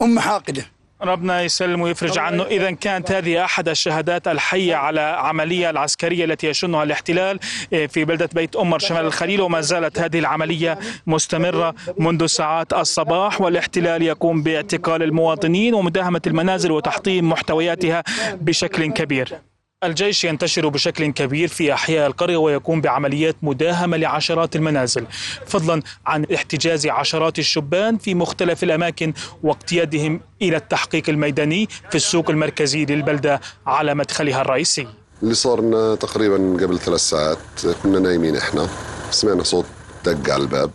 أم 0.02 0.18
حاقدة. 0.18 0.66
ربنا 1.02 1.42
يسلم 1.42 1.80
ويفرج 1.80 2.18
عنه. 2.18 2.42
إذا 2.42 2.70
كانت 2.70 3.12
هذه 3.12 3.44
أحد 3.44 3.68
الشهادات 3.68 4.28
الحية 4.28 4.74
على 4.74 5.00
عملية 5.00 5.70
العسكرية 5.70 6.24
التي 6.24 6.46
يشنها 6.46 6.82
الاحتلال 6.82 7.38
إيه، 7.72 7.86
في 7.86 8.04
بلدة 8.04 8.28
بيت 8.32 8.56
أمر 8.56 8.78
شمال 8.78 9.04
الخليل 9.04 9.40
وما 9.40 9.60
زالت 9.60 9.98
هذه 9.98 10.18
العملية 10.18 10.78
مستمرة 11.06 11.74
منذ 11.98 12.26
ساعات 12.26 12.72
الصباح 12.72 13.40
والاحتلال 13.40 14.02
يقوم 14.02 14.42
باعتقال 14.42 15.02
المواطنين 15.02 15.74
ومداهمة 15.74 16.22
المنازل 16.26 16.72
وتحطيم 16.72 17.28
محتوياتها 17.28 18.02
بشكل 18.34 18.86
كبير. 18.86 19.38
الجيش 19.85 20.25
ينتشر 20.25 20.68
بشكل 20.68 21.12
كبير 21.12 21.49
في 21.49 21.73
أحياء 21.73 22.06
القرية 22.06 22.37
ويقوم 22.37 22.80
بعمليات 22.80 23.37
مداهمة 23.42 23.97
لعشرات 23.97 24.56
المنازل 24.56 25.06
فضلا 25.47 25.83
عن 26.06 26.25
احتجاز 26.35 26.87
عشرات 26.87 27.38
الشبان 27.38 27.99
في 27.99 28.14
مختلف 28.14 28.62
الأماكن 28.64 29.12
واقتيادهم 29.42 30.21
إلى 30.42 30.56
التحقيق 30.56 31.09
الميداني 31.09 31.68
في 31.90 31.95
السوق 31.95 32.30
المركزي 32.30 32.85
للبلدة 32.85 33.40
على 33.66 33.95
مدخلها 33.95 34.40
الرئيسي. 34.42 34.88
اللي 35.23 35.35
صار 35.35 35.61
لنا 35.61 35.95
تقريبا 35.95 36.37
قبل 36.64 36.78
ثلاث 36.78 37.00
ساعات 37.00 37.38
كنا 37.83 37.99
نايمين 37.99 38.37
إحنا 38.37 38.68
سمعنا 39.11 39.42
صوت 39.42 39.64
دق 40.04 40.33
على 40.33 40.42
الباب 40.42 40.71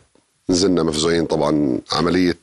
نزلنا 0.50 0.84
مفزوعين 0.84 1.26
طبعا 1.26 1.80
عملية 1.92 2.38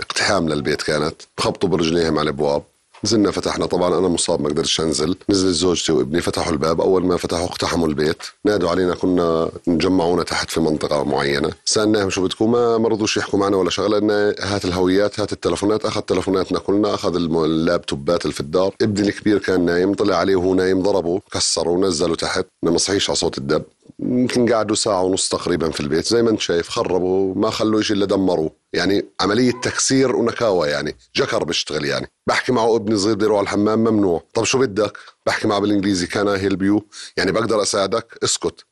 اقتحام 0.00 0.48
للبيت 0.48 0.82
كانت 0.82 1.14
خبطوا 1.38 1.68
برجليهم 1.68 2.18
على 2.18 2.30
الأبواب 2.30 2.62
نزلنا 3.04 3.30
فتحنا. 3.30 3.66
طبعا 3.66 3.98
أنا 3.98 4.08
مصاب 4.08 4.40
ما 4.40 4.48
قدرتش 4.48 4.80
أنزل. 4.80 5.16
نزلت 5.30 5.54
زوجتي 5.54 5.92
وابني 5.92 6.20
فتحوا 6.20 6.52
الباب. 6.52 6.80
أول 6.80 7.06
ما 7.06 7.16
فتحوا 7.16 7.44
اقتحموا 7.44 7.88
البيت. 7.88 8.22
نادوا 8.44 8.70
علينا 8.70 8.94
كنا 8.94 9.50
نجمعونا 9.68 10.22
تحت 10.22 10.50
في 10.50 10.60
منطقة 10.60 11.04
معينة. 11.04 11.50
سألناهم 11.64 12.10
شو 12.10 12.22
بدكم؟ 12.22 12.52
ما 12.52 12.78
ما 12.78 12.88
رضوش 12.88 13.16
يحكوا 13.16 13.38
معنا 13.38 13.56
ولا 13.56 13.70
شغلة. 13.70 13.98
لنا 13.98 14.34
هات 14.40 14.64
الهويات 14.64 15.20
هات 15.20 15.32
التلفونات. 15.32 15.84
أخذ 15.84 16.00
تلفوناتنا 16.00 16.58
كلنا. 16.58 16.94
أخذ 16.94 17.16
اللابتوبات 17.16 18.22
اللي 18.22 18.34
في 18.34 18.40
الدار 18.40 18.74
ابني 18.82 19.08
الكبير 19.08 19.38
كان 19.38 19.64
نايم. 19.64 19.94
طلع 19.94 20.16
عليه 20.16 20.36
وهو 20.36 20.54
نايم. 20.54 20.82
ضربه 20.82 21.20
كسروا 21.32 21.76
ونزلوا 21.76 22.16
تحت. 22.16 22.46
ما 22.62 22.78
صحيش 22.78 23.10
على 23.10 23.16
صوت 23.16 23.38
الدب. 23.38 23.62
يمكن 24.00 24.52
قعدوا 24.52 24.76
ساعة 24.76 25.02
ونص 25.02 25.28
تقريبا 25.28 25.70
في 25.70 25.80
البيت. 25.80 26.06
زي 26.06 26.22
ما 26.22 26.30
أنت 26.30 26.40
شايف 26.40 26.68
خربوا. 26.68 27.34
ما 27.34 27.50
خلوا 27.50 27.82
شيء 27.82 27.96
إلا 27.96 28.06
دمروه. 28.06 28.59
يعني 28.72 29.06
عملية 29.20 29.52
تكسير 29.52 30.16
ونكاوة 30.16 30.66
يعني. 30.66 30.96
جكر 31.16 31.44
بيشتغل 31.44 31.84
يعني. 31.84 32.10
بحكي 32.26 32.52
معه 32.52 32.76
ابني 32.76 32.96
صغير 32.96 33.14
بده 33.14 33.24
يروح 33.26 33.38
على 33.38 33.44
الحمام 33.44 33.78
ممنوع. 33.78 34.22
طب 34.34 34.44
شو 34.44 34.58
بدك؟ 34.58 34.98
بحكي 35.26 35.48
معه 35.48 35.58
بالإنجليزي. 35.58 36.06
can 36.06 36.28
help 36.28 36.62
you 36.62 36.88
يعني 37.16 37.32
بقدر 37.32 37.62
أساعدك؟ 37.62 38.18
اسكت. 38.24 38.64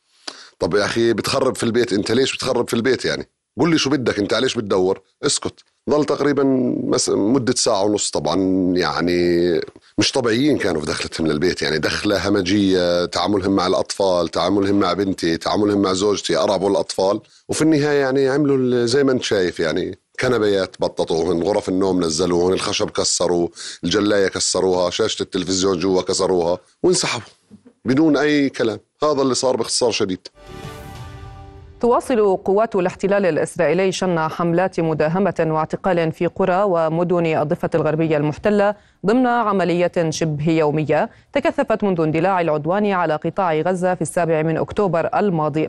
طب 0.59 0.75
يا 0.75 0.85
أخي 0.85 1.13
بتخرب 1.13 1.57
في 1.57 1.63
البيت. 1.63 1.93
أنت 1.93 2.13
ليش 2.13 2.35
بتخرب 2.37 2.69
في 2.69 2.75
البيت 2.75 3.05
يعني؟ 3.05 3.31
قول 3.59 3.71
لي 3.71 3.79
شو 3.79 3.91
بدك. 3.91 4.19
أنت 4.19 4.35
ليش 4.35 4.55
بتدور؟ 4.55 5.01
اسكت. 5.23 5.61
ظل 5.89 6.05
تقريبا. 6.05 6.43
مدة 7.09 7.55
ساعة 7.57 7.85
ونص 7.85 8.11
طبعا 8.11 8.37
يعني 8.77 9.61
مش 9.99 10.13
طبيعيين 10.13 10.59
كانوا 10.59 10.81
في 10.81 10.87
دخلتهم 10.87 11.27
للبيت 11.27 11.63
يعني 11.63 11.79
دخلة 11.79 12.29
همجية 12.29 13.05
تعاملهم 13.05 13.53
مع 13.53 13.67
الأطفال 13.67 14.29
تعاملهم 14.29 14.81
مع 14.81 14.93
بنتي 14.93 15.37
تعاملهم 15.37 15.83
مع 15.83 15.93
زوجتي 15.93 16.37
أرعبوا 16.37 16.71
الأطفال 16.71 17.21
وفي 17.49 17.63
النهاية 17.63 18.01
يعني 18.01 18.29
عملوا 18.29 18.87
زي 18.87 19.05
ما 19.05 19.13
أنت 19.13 19.23
شايف 19.23 19.61
يعني 19.61 19.99
كنبيات 20.21 20.77
بططوهن 20.81 21.43
غرف 21.43 21.69
النوم 21.69 22.05
نزلوهن 22.05 22.53
الخشب 22.53 22.91
كسروا 22.91 23.49
الجلاية 23.85 24.29
كسروها 24.29 24.91
شاشة 24.91 25.23
التلفزيون 25.23 25.79
جوا 25.79 26.03
كسروها 26.03 26.59
وانسحبوا 26.83 27.27
بدون 27.85 28.17
أي 28.17 28.49
كلام 28.51 28.79
هذا 29.03 29.23
اللي 29.23 29.35
صار 29.35 29.57
باختصار 29.57 29.91
شديد 29.91 30.29
تواصل 31.81 32.37
قوات 32.37 32.77
الاحتلال 32.77 33.27
الإسرائيلي 33.27 33.93
شن 33.93 34.19
حملات 34.19 34.81
مداهمة 34.81 35.47
واعتقال 35.47 36.13
في 36.13 36.27
قرى 36.27 36.63
ومدن 36.63 37.27
الضفة 37.27 37.71
الغربية 37.75 38.17
المحتلة 38.17 38.75
ضمن 39.07 39.27
عملية 39.27 39.93
شبه 40.11 40.51
يومية 40.51 41.11
تكثفت 41.33 41.85
منذ 41.85 42.01
اندلاع 42.01 42.41
العدوان 42.41 42.87
على 42.93 43.17
قطاع 43.17 43.55
غزة 43.55 43.95
في 43.95 44.03
السابع 44.03 44.43
من 44.43 44.57
أكتوبر 44.57 45.19
الماضي. 45.19 45.69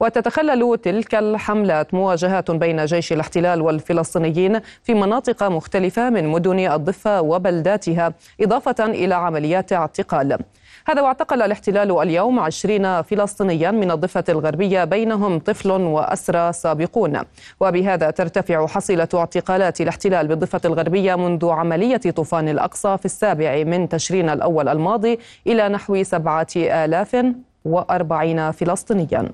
وتتخلل 0.00 0.78
تلك 0.78 1.14
الحملات 1.14 1.94
مواجهات 1.94 2.50
بين 2.50 2.84
جيش 2.84 3.12
الاحتلال 3.12 3.62
والفلسطينيين 3.62 4.60
في 4.82 4.94
مناطق 4.94 5.42
مختلفة 5.42 6.10
من 6.10 6.28
مدن 6.28 6.58
الضفة 6.58 7.20
وبلداتها 7.20 8.14
إضافة 8.40 8.84
إلى 8.84 9.14
عمليات 9.14 9.72
اعتقال. 9.72 10.38
هذا 10.86 11.02
واعتقل 11.02 11.42
الاحتلال 11.42 12.00
اليوم 12.02 12.38
عشرين 12.38 13.02
فلسطينيا 13.02 13.70
من 13.70 13.90
الضفة 13.90 14.24
الغربية 14.28 14.84
بينهم 14.84 15.38
طفل 15.38 15.70
وأسرى 15.70 16.52
سابقون. 16.52 17.20
وبهذا 17.60 18.10
ترتفع 18.10 18.66
حصيلة 18.66 19.08
اعتقالات 19.14 19.80
الاحتلال 19.80 20.28
بالضفة 20.28 20.60
الغربية 20.64 21.14
منذ 21.14 21.48
عملية 21.48 21.96
طوفان 21.96 22.48
الأقصى 22.48 22.98
في 22.98 23.04
السابع 23.04 23.64
من 23.64 23.88
تشرين 23.88 24.28
الأول 24.28 24.68
الماضي 24.68 25.18
إلى 25.46 25.68
نحو 25.68 26.02
سبعة 26.02 26.46
آلاف 26.56 27.24
وأربعين 27.64 28.50
فلسطينيا. 28.50 29.28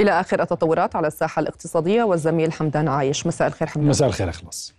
إلى 0.00 0.20
آخر 0.20 0.42
التطورات 0.42 0.96
على 0.96 1.06
الساحة 1.06 1.40
الاقتصادية 1.40 2.02
والزميل 2.02 2.52
حمدان 2.52 2.88
عايش. 2.88 3.26
مساء 3.26 3.48
الخير 3.48 3.68
حمدان. 3.68 3.88
مساء 3.88 4.08
الخير 4.08 4.28
أخلص 4.28 4.75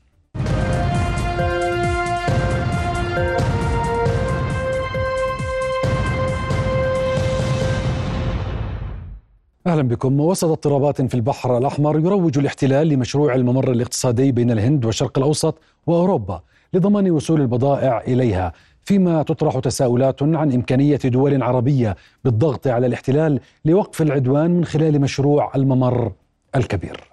أهلا 9.67 9.81
بكم 9.81 10.19
وسط 10.19 10.49
اضطرابات 10.49 11.01
في 11.01 11.15
البحر 11.15 11.57
الأحمر 11.57 11.99
يروج 11.99 12.37
الاحتلال 12.37 12.87
لمشروع 12.87 13.35
الممر 13.35 13.71
الاقتصادي 13.71 14.31
بين 14.31 14.51
الهند 14.51 14.85
والشرق 14.85 15.17
الأوسط 15.17 15.57
وأوروبا 15.87 16.41
لضمان 16.73 17.11
وصول 17.11 17.41
البضائع 17.41 18.01
إليها 18.01 18.53
فيما 18.83 19.23
تطرح 19.23 19.59
تساؤلات 19.59 20.23
عن 20.23 20.53
إمكانية 20.53 20.99
دول 21.05 21.43
عربية 21.43 21.95
بالضغط 22.23 22.67
على 22.67 22.87
الاحتلال 22.87 23.39
لوقف 23.65 24.01
العدوان 24.01 24.51
من 24.51 24.65
خلال 24.65 25.01
مشروع 25.01 25.51
الممر 25.55 26.11
الكبير. 26.55 27.03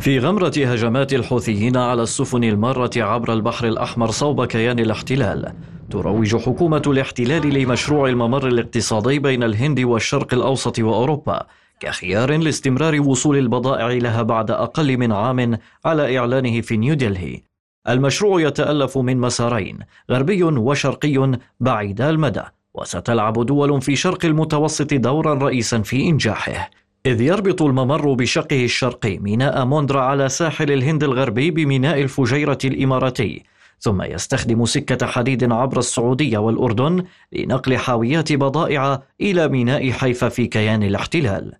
في 0.00 0.18
غمرة 0.18 0.52
هجمات 0.56 1.12
الحوثيين 1.12 1.76
على 1.76 2.02
السفن 2.02 2.44
المارة 2.44 2.90
عبر 2.96 3.32
البحر 3.32 3.68
الأحمر 3.68 4.10
صوب 4.10 4.44
كيان 4.44 4.78
الاحتلال 4.78 5.52
تروج 5.90 6.36
حكومة 6.36 6.82
الاحتلال 6.86 7.54
لمشروع 7.54 8.08
الممر 8.08 8.48
الاقتصادي 8.48 9.18
بين 9.18 9.42
الهند 9.42 9.80
والشرق 9.80 10.34
الأوسط 10.34 10.78
وأوروبا 10.78 11.46
كخيار 11.80 12.36
لاستمرار 12.36 13.00
وصول 13.00 13.38
البضائع 13.38 13.88
لها 13.88 14.22
بعد 14.22 14.50
أقل 14.50 14.96
من 14.96 15.12
عام 15.12 15.58
على 15.84 16.18
إعلانه 16.18 16.60
في 16.60 16.76
نيودلهي 16.76 17.42
المشروع 17.88 18.40
يتألف 18.40 18.98
من 18.98 19.18
مسارين 19.18 19.78
غربي 20.10 20.42
وشرقي 20.42 21.38
بعيد 21.60 22.00
المدى 22.00 22.42
وستلعب 22.74 23.46
دول 23.46 23.82
في 23.82 23.96
شرق 23.96 24.24
المتوسط 24.24 24.94
دورا 24.94 25.34
رئيسا 25.34 25.78
في 25.78 26.08
إنجاحه. 26.08 26.70
إذ 27.06 27.20
يربط 27.20 27.62
الممر 27.62 28.12
بشقه 28.12 28.64
الشرقي 28.64 29.18
ميناء 29.18 29.64
موندرا 29.64 30.00
على 30.00 30.28
ساحل 30.28 30.72
الهند 30.72 31.04
الغربي 31.04 31.50
بميناء 31.50 32.02
الفجيرة 32.02 32.58
الإماراتي 32.64 33.42
ثم 33.80 34.02
يستخدم 34.02 34.64
سكة 34.64 35.06
حديد 35.06 35.52
عبر 35.52 35.78
السعودية 35.78 36.38
والأردن 36.38 37.04
لنقل 37.32 37.76
حاويات 37.76 38.32
بضائع 38.32 39.02
إلى 39.20 39.48
ميناء 39.48 39.90
حيفا 39.90 40.28
في 40.28 40.46
كيان 40.46 40.82
الاحتلال. 40.82 41.52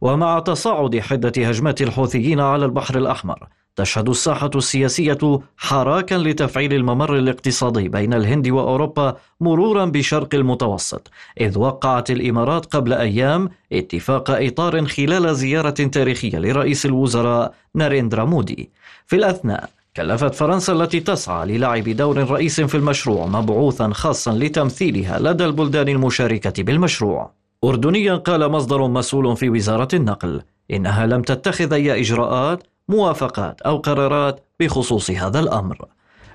ومع 0.00 0.38
تصاعد 0.38 0.98
حدة 0.98 1.32
هجمات 1.48 1.82
الحوثيين 1.82 2.40
على 2.40 2.64
البحر 2.64 2.98
الأحمر 2.98 3.48
تشهد 3.76 4.08
الساحة 4.08 4.50
السياسية 4.54 5.40
حراكا 5.56 6.14
لتفعيل 6.14 6.74
الممر 6.74 7.16
الاقتصادي 7.16 7.88
بين 7.88 8.14
الهند 8.14 8.48
وأوروبا 8.48 9.16
مرورا 9.40 9.84
بشرق 9.84 10.34
المتوسط 10.34 11.10
إذ 11.40 11.58
وقعت 11.58 12.10
الإمارات 12.10 12.66
قبل 12.66 12.92
أيام 12.92 13.48
اتفاق 13.72 14.30
إطار 14.30 14.86
خلال 14.86 15.36
زيارة 15.36 15.70
تاريخية 15.70 16.38
لرئيس 16.38 16.86
الوزراء 16.86 17.54
ناريندرا 17.74 18.24
مودي. 18.24 18.70
في 19.06 19.16
الأثناء 19.16 19.70
كلفت 19.96 20.34
فرنسا 20.34 20.72
التي 20.72 21.00
تسعى 21.00 21.46
للعب 21.46 21.88
دور 21.88 22.30
رئيس 22.30 22.60
في 22.60 22.74
المشروع 22.74 23.26
مبعوثا 23.26 23.90
خاصا 23.92 24.32
لتمثيلها 24.32 25.18
لدى 25.18 25.44
البلدان 25.44 25.88
المشاركة 25.88 26.62
بالمشروع. 26.62 27.30
أردنيا 27.64 28.14
قال 28.14 28.50
مصدر 28.50 28.88
مسؤول 28.88 29.36
في 29.36 29.48
وزارة 29.48 29.88
النقل 29.94 30.42
إنها 30.70 31.06
لم 31.06 31.22
تتخذ 31.22 31.72
أي 31.72 32.00
إجراءات 32.00 32.62
موافقات 32.88 33.60
أو 33.60 33.76
قرارات 33.76 34.40
بخصوص 34.60 35.10
هذا 35.10 35.40
الأمر. 35.40 35.78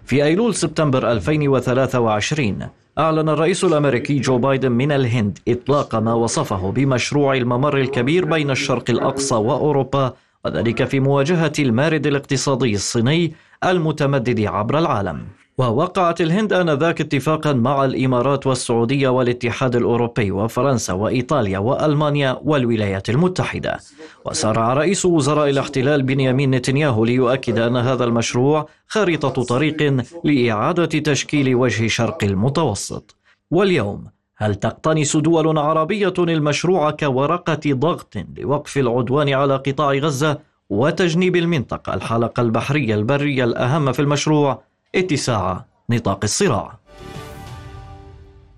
في 0.03 0.23
أيلول 0.23 0.55
سبتمبر 0.55 1.11
2023 1.11 2.67
أعلن 2.97 3.29
الرئيس 3.29 3.63
الأمريكي 3.63 4.19
جو 4.19 4.37
بايدن 4.37 4.71
من 4.71 4.91
الهند 4.91 5.39
إطلاق 5.47 5.95
ما 5.95 6.13
وصفه 6.13 6.71
بمشروع 6.71 7.35
الممر 7.35 7.77
الكبير 7.77 8.25
بين 8.25 8.51
الشرق 8.51 8.89
الأقصى 8.89 9.35
وأوروبا 9.35 10.13
وذلك 10.45 10.83
في 10.83 10.99
مواجهة 10.99 11.53
المارد 11.59 12.07
الاقتصادي 12.07 12.75
الصيني 12.75 13.33
المتمدد 13.65 14.39
عبر 14.45 14.77
العالم. 14.79 15.27
ووقعت 15.57 16.21
الهند 16.21 16.53
آنذاك 16.53 17.01
اتفاقا 17.01 17.53
مع 17.53 17.85
الإمارات 17.85 18.47
والسعودية 18.47 19.09
والاتحاد 19.09 19.75
الأوروبي 19.75 20.31
وفرنسا 20.31 20.93
وإيطاليا 20.93 21.59
وألمانيا 21.59 22.39
والولايات 22.43 23.09
المتحدة. 23.09 23.79
وسارع 24.25 24.73
رئيس 24.73 25.05
وزراء 25.05 25.49
الاحتلال 25.49 26.03
بنيامين 26.03 26.51
نتنياهو 26.51 27.05
ليؤكد 27.05 27.59
أن 27.59 27.77
هذا 27.77 28.03
المشروع 28.03 28.67
خريطة 28.87 29.43
طريق 29.43 30.03
لإعادة 30.23 30.85
تشكيل 30.85 31.55
وجه 31.55 31.87
شرق 31.87 32.23
المتوسط. 32.23 33.15
واليوم 33.51 34.07
هل 34.37 34.55
تقتنص 34.55 35.17
دول 35.17 35.57
عربية 35.57 36.13
المشروع 36.19 36.91
كورقة 36.91 37.59
ضغط 37.67 38.13
لوقف 38.37 38.77
العدوان 38.77 39.33
على 39.33 39.55
قطاع 39.55 39.93
غزة 39.93 40.37
وتجنيب 40.69 41.35
المنطقة 41.35 41.93
الحلقة 41.93 42.41
البحرية 42.41 42.95
البرية 42.95 43.43
الأهم 43.43 43.91
في 43.91 43.99
المشروع 43.99 44.61
اتساع 44.95 45.65
نطاق 45.89 46.19
الصراع. 46.23 46.73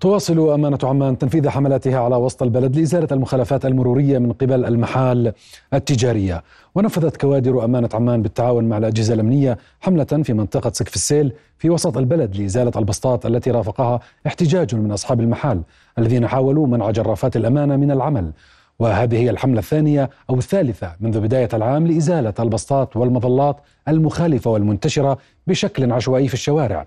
تواصل 0.00 0.38
أمانة 0.38 0.78
عمان 0.82 1.18
تنفيذ 1.18 1.48
حملاتها 1.48 2.00
على 2.00 2.16
وسط 2.16 2.42
البلد 2.42 2.76
لإزالة 2.76 3.08
المخالفات 3.12 3.66
المرورية 3.66 4.18
من 4.18 4.32
قبل 4.32 4.64
المحال 4.64 5.32
التجارية. 5.74 6.42
ونفذت 6.74 7.16
كوادر 7.16 7.64
أمانة 7.64 7.88
عمان 7.94 8.22
بالتعاون 8.22 8.64
مع 8.64 8.78
الأجهزة 8.78 9.14
الأمنية 9.14 9.58
حملة 9.80 10.04
في 10.04 10.32
منطقة 10.32 10.72
سقف 10.74 10.94
السيل 10.94 11.32
في 11.58 11.70
وسط 11.70 11.96
البلد 11.96 12.36
لإزالة 12.36 12.72
البسطات 12.76 13.26
التي 13.26 13.50
رافقها 13.50 14.00
احتجاج 14.26 14.74
من 14.74 14.92
أصحاب 14.92 15.20
المحال 15.20 15.62
الذين 15.98 16.26
حاولوا 16.26 16.66
منع 16.66 16.90
جرافات 16.90 17.36
الأمانة 17.36 17.76
من 17.76 17.90
العمل. 17.90 18.32
وهذه 18.78 19.16
هي 19.16 19.30
الحملة 19.30 19.58
الثانية 19.58 20.10
أو 20.30 20.38
الثالثة 20.38 20.96
منذ 21.00 21.20
بداية 21.20 21.48
العام 21.54 21.86
لإزالة 21.86 22.34
البسطات 22.38 22.96
والمظلات 22.96 23.56
المخالفة 23.88 24.50
والمنتشرة 24.50 25.18
بشكل 25.46 25.92
عشوائي 25.92 26.28
في 26.28 26.34
الشوارع 26.34 26.86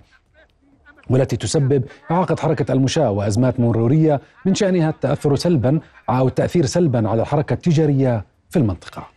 والتي 1.10 1.38
تسبب 1.38 1.84
إعاقة 2.12 2.36
حركة 2.36 2.71
المشاة 2.73 3.12
وأزمات 3.12 3.60
مرورية 3.60 4.21
من 4.45 4.56
شأنها 4.56 4.89
التأثر 4.89 5.36
سلبا 5.36 5.80
أو 6.10 6.27
التأثير 6.27 6.65
سلبا 6.65 7.10
على 7.10 7.21
الحركة 7.21 7.54
التجارية 7.54 8.25
في 8.49 8.60
المنطقة. 8.60 9.08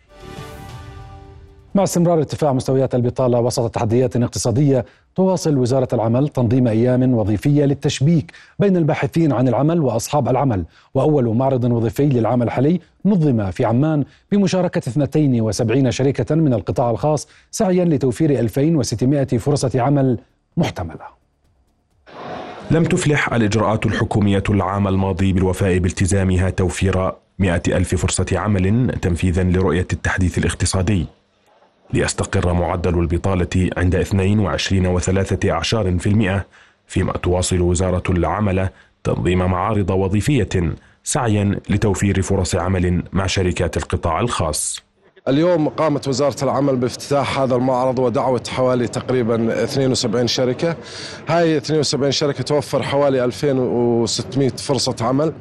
مع 1.74 1.82
استمرار 1.82 2.18
ارتفاع 2.18 2.52
مستويات 2.52 2.94
البطالة 2.94 3.40
وسط 3.40 3.70
تحديات 3.70 4.16
اقتصادية 4.16 4.84
تواصل 5.16 5.58
وزارة 5.58 5.88
العمل 5.92 6.28
تنظيم 6.28 6.66
أيام 6.66 7.14
وظيفية 7.14 7.64
للتشبيك 7.64 8.32
بين 8.58 8.76
الباحثين 8.76 9.32
عن 9.32 9.48
العمل 9.48 9.80
وأصحاب 9.80 10.28
العمل. 10.28 10.64
وأول 10.94 11.36
معرض 11.36 11.64
وظيفي 11.64 12.08
للعام 12.08 12.42
الحالي 12.42 12.80
نظم 13.04 13.50
في 13.50 13.64
عمان 13.64 14.04
بمشاركة 14.32 14.78
72 14.78 15.90
شركة 15.90 16.34
من 16.34 16.54
القطاع 16.54 16.90
الخاص 16.90 17.28
سعيا 17.50 17.84
لتوفير 17.84 18.30
2600 18.30 19.24
فرصة 19.24 19.80
عمل 19.80 20.18
محتملة. 20.56 21.06
لم 22.70 22.84
تفلح 22.84 23.32
الإجراءات 23.32 23.86
الحكومية 23.86 24.42
العام 24.50 24.88
الماضي 24.88 25.32
بالوفاء 25.32 25.78
بالتزامها 25.78 26.50
توفير 26.50 27.12
مئة 27.38 27.62
ألف 27.68 27.94
فرصة 27.94 28.26
عمل 28.32 28.94
تنفيذا 29.02 29.42
لرؤية 29.42 29.86
التحديث 29.92 30.38
الاقتصادي. 30.38 31.06
ليستقر 31.92 32.52
معدل 32.52 32.98
البطالة 32.98 33.70
عند 33.76 33.94
22 33.94 34.86
وثلاثة 34.86 35.50
أعشار 35.50 35.98
في 35.98 36.06
المئة 36.06 36.46
فيما 36.86 37.12
تواصل 37.12 37.60
وزارة 37.60 38.02
العمل 38.08 38.68
تنظيم 39.04 39.38
معارض 39.38 39.90
وظيفية 39.90 40.48
سعيا 41.04 41.60
لتوفير 41.70 42.22
فرص 42.22 42.54
عمل 42.54 43.02
مع 43.12 43.26
شركات 43.26 43.76
القطاع 43.76 44.20
الخاص. 44.20 44.84
اليوم 45.28 45.68
قامت 45.68 46.08
وزارة 46.08 46.44
العمل 46.44 46.76
بافتتاح 46.76 47.38
هذا 47.38 47.54
المعرض 47.54 47.98
ودعوة 47.98 48.42
حوالي 48.48 48.88
تقريبا 48.88 49.64
72 49.64 50.26
شركة. 50.26 50.76
هاي 51.28 51.56
72 51.56 52.12
شركة 52.12 52.42
توفر 52.42 52.82
حوالي 52.82 53.24
2600 53.24 54.48
فرصة 54.48 54.94
عمل. 55.00 55.32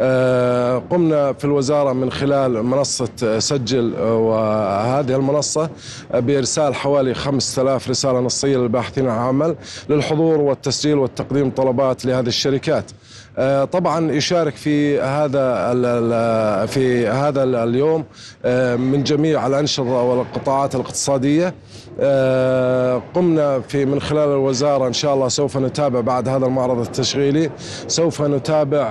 آه، 0.00 0.82
قمنا 0.90 1.32
في 1.32 1.44
الوزارة 1.44 1.92
من 1.92 2.10
خلال 2.12 2.62
منصة 2.62 3.38
سجل 3.38 3.94
وهذه 4.00 5.16
المنصة 5.16 5.70
بإرسال 6.14 6.74
حوالي 6.74 7.14
5000 7.14 7.88
رسالة 7.90 8.20
نصية 8.20 8.56
للباحثين 8.56 9.08
عن 9.08 9.18
عمل 9.18 9.56
للحضور 9.88 10.40
والتسجيل 10.40 10.98
والتقديم 10.98 11.50
طلبات 11.50 12.04
لهذه 12.04 12.26
الشركات. 12.28 12.90
آه، 13.38 13.64
طبعا 13.64 14.12
يشارك 14.12 14.56
في 14.56 15.00
هذا 15.00 16.66
في 16.66 17.08
هذا 17.08 17.42
اليوم 17.44 18.04
آه، 18.44 18.76
من 18.76 19.02
جميع 19.02 19.27
الانشطه 19.36 19.82
والقطاعات 19.82 20.74
الاقتصادية. 20.74 21.54
آه، 22.00 23.02
قمنا 23.14 23.60
في 23.60 23.84
من 23.84 24.00
خلال 24.00 24.28
الوزارة 24.28 24.86
إن 24.86 24.92
شاء 24.92 25.14
الله 25.14 25.28
سوف 25.28 25.56
نتابع 25.56 26.00
بعد 26.00 26.28
هذا 26.28 26.46
المعرض 26.46 26.80
التشغيلي. 26.80 27.50
سوف 27.86 28.22
نتابع 28.22 28.88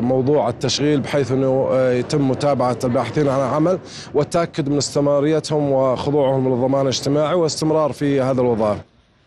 موضوع 0.00 0.48
التشغيل 0.48 1.00
بحيث 1.00 1.32
إنه 1.32 1.68
يتم 1.72 2.30
متابعة 2.30 2.78
الباحثين 2.84 3.28
عن 3.28 3.40
العمل 3.40 3.78
والتأكد 4.14 4.68
من 4.68 4.76
استمراريتهم 4.76 5.72
وخضوعهم 5.72 6.48
للضمان 6.48 6.82
الاجتماعي 6.82 7.34
واستمرار 7.34 7.92
في 7.92 8.20
هذا 8.20 8.40
الوظائف. 8.40 8.78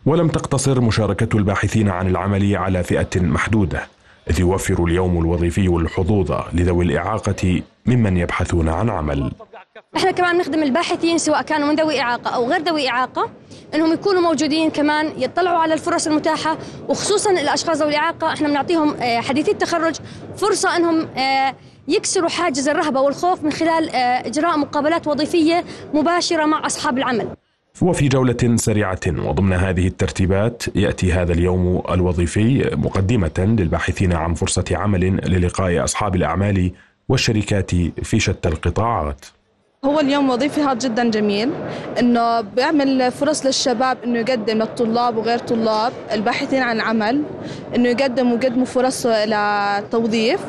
ولم 0.06 0.28
تقتصر 0.28 0.80
مشاركة 0.80 1.36
الباحثين 1.36 1.88
عن 1.88 2.06
العمل 2.06 2.56
على 2.56 2.82
فئة 2.82 3.20
محدودة 3.20 3.82
إذ 4.30 4.40
يوفر 4.40 4.84
اليوم 4.84 5.18
الوظيفي 5.18 5.66
الحظوظ 5.66 6.32
لذوي 6.52 6.84
الإعاقة 6.84 7.62
ممن 7.86 8.16
يبحثون 8.16 8.68
عن 8.68 8.90
عمل. 8.90 9.32
إحنا 9.96 10.10
كمان 10.10 10.38
نخدم 10.38 10.62
الباحثين 10.62 11.18
سواء 11.18 11.42
كانوا 11.42 11.68
من 11.68 11.74
ذوي 11.74 12.00
إعاقة 12.00 12.30
أو 12.30 12.50
غير 12.50 12.62
ذوي 12.62 12.88
إعاقة 12.88 13.30
إنهم 13.74 13.92
يكونوا 13.92 14.20
موجودين 14.20 14.70
كمان 14.70 15.12
يطلعوا 15.16 15.58
على 15.58 15.74
الفرص 15.74 16.06
المتاحة 16.06 16.58
وخصوصا 16.88 17.30
الأشخاص 17.30 17.76
ذوي 17.76 17.90
الاعاقه 17.90 18.32
إحنا 18.32 18.48
بنعطيهم 18.48 18.94
آه، 18.94 19.20
حديثي 19.20 19.50
التخرج 19.50 19.96
فرصة 20.36 20.76
إنهم 20.76 21.08
آه، 21.16 21.54
يكسروا 21.88 22.28
حاجز 22.28 22.68
الرهبة 22.68 23.00
والخوف 23.00 23.44
من 23.44 23.52
خلال 23.52 23.90
آه، 23.90 24.26
إجراء 24.26 24.58
مقابلات 24.58 25.06
وظيفية 25.06 25.64
مباشرة 25.94 26.46
مع 26.46 26.66
أصحاب 26.66 26.98
العمل. 26.98 27.28
وفي 27.82 28.08
جولة 28.08 28.56
سريعة 28.56 29.00
وضمن 29.06 29.52
هذه 29.52 29.86
الترتيبات 29.86 30.62
يأتي 30.76 31.12
هذا 31.12 31.32
اليوم 31.32 31.82
الوظيفي 31.90 32.70
مقدمة 32.76 33.30
للباحثين 33.38 34.12
عن 34.12 34.34
فرصة 34.34 34.64
عمل 34.72 35.00
للقاء 35.30 35.84
أصحاب 35.84 36.16
الأعمال 36.16 36.72
والشركات 37.08 37.70
في 38.02 38.20
شتى 38.20 38.48
القطاعات 38.48 39.26
هو 39.84 40.00
اليوم 40.00 40.30
وظيفي 40.30 40.60
هذا 40.60 40.74
جدا 40.74 41.10
جميل 41.10 41.50
إنه 41.98 42.40
بيعمل 42.40 43.12
فرص 43.12 43.46
للشباب 43.46 43.98
إنه 44.04 44.18
يقدم 44.18 44.58
للطلاب 44.58 45.16
وغير 45.16 45.38
طلاب 45.38 45.92
الباحثين 46.12 46.62
عن 46.62 46.80
عمل 46.80 47.22
إنه 47.76 47.88
يقدموا 47.88 48.36
يقدموا 48.36 48.64
فرص 48.64 49.06
للتوظيف 49.06 50.40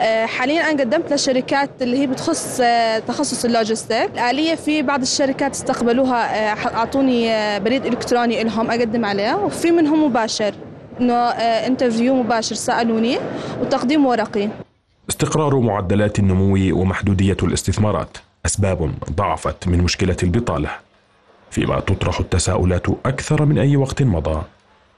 آه، 0.00 0.26
حاليا 0.26 0.70
أنا 0.70 0.80
قدمت 0.82 1.12
لشركات 1.12 1.70
اللي 1.82 1.98
هي 1.98 2.06
بتخص 2.06 2.60
آه، 2.62 2.98
تخصص 2.98 3.44
اللوجستيك. 3.44 4.10
الآلية 4.14 4.54
في 4.54 4.82
بعض 4.82 5.00
الشركات 5.02 5.52
استقبلوها 5.52 6.52
آه، 6.52 6.76
أعطوني 6.76 7.30
بريد 7.60 7.86
إلكتروني 7.86 8.42
لهم 8.44 8.70
أقدم 8.70 9.04
عليه 9.04 9.34
وفي 9.34 9.70
منهم 9.70 10.04
مباشر 10.04 10.54
إنه 11.00 11.14
انترفيو 11.66 12.14
مباشر 12.14 12.54
سألوني 12.54 13.18
وتقديم 13.60 14.06
ورقي. 14.06 14.48
استقرار 15.08 15.58
معدلات 15.58 16.18
النمو 16.18 16.80
ومحدودية 16.80 17.36
الاستثمارات. 17.42 18.16
أسباب 18.46 18.90
ضعفت 19.10 19.68
من 19.68 19.78
مشكلة 19.82 20.16
البطالة 20.22 20.70
فيما 21.50 21.80
تطرح 21.80 22.20
التساؤلات 22.20 22.86
أكثر 23.06 23.44
من 23.44 23.58
أي 23.58 23.76
وقت 23.76 24.02
مضى 24.02 24.42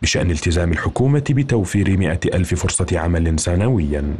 بشأن 0.03 0.31
التزام 0.31 0.73
الحكومة 0.73 1.25
بتوفير 1.31 1.97
مئة 1.97 2.21
ألف 2.35 2.55
فرصة 2.55 2.87
عمل 2.99 3.39
سنوياً. 3.41 4.15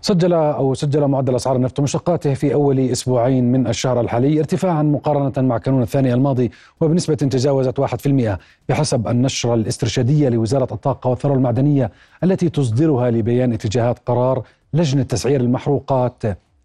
سجل 0.00 0.32
أو 0.32 0.74
سجل 0.74 1.06
معدل 1.06 1.34
أسعار 1.36 1.56
النفط 1.56 1.78
ومشتقاته 1.78 2.34
في 2.34 2.54
أول 2.54 2.80
أسبوعين 2.80 3.52
من 3.52 3.66
الشهر 3.66 4.00
الحالي 4.00 4.38
ارتفاعا 4.38 4.82
مقارنة 4.82 5.48
مع 5.48 5.58
كانون 5.58 5.82
الثاني 5.82 6.14
الماضي 6.14 6.50
وبنسبة 6.80 7.14
تجاوزت 7.14 7.80
1% 7.80 8.38
بحسب 8.68 9.08
النشرة 9.08 9.54
الاسترشادية 9.54 10.28
لوزارة 10.28 10.74
الطاقة 10.74 11.10
والثروة 11.10 11.36
المعدنية 11.36 11.90
التي 12.24 12.48
تصدرها 12.48 13.10
لبيان 13.10 13.52
اتجاهات 13.52 13.98
قرار 14.06 14.42
لجنة 14.74 15.02
تسعير 15.02 15.40
المحروقات 15.40 16.22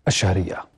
الشهرية. 0.08 0.73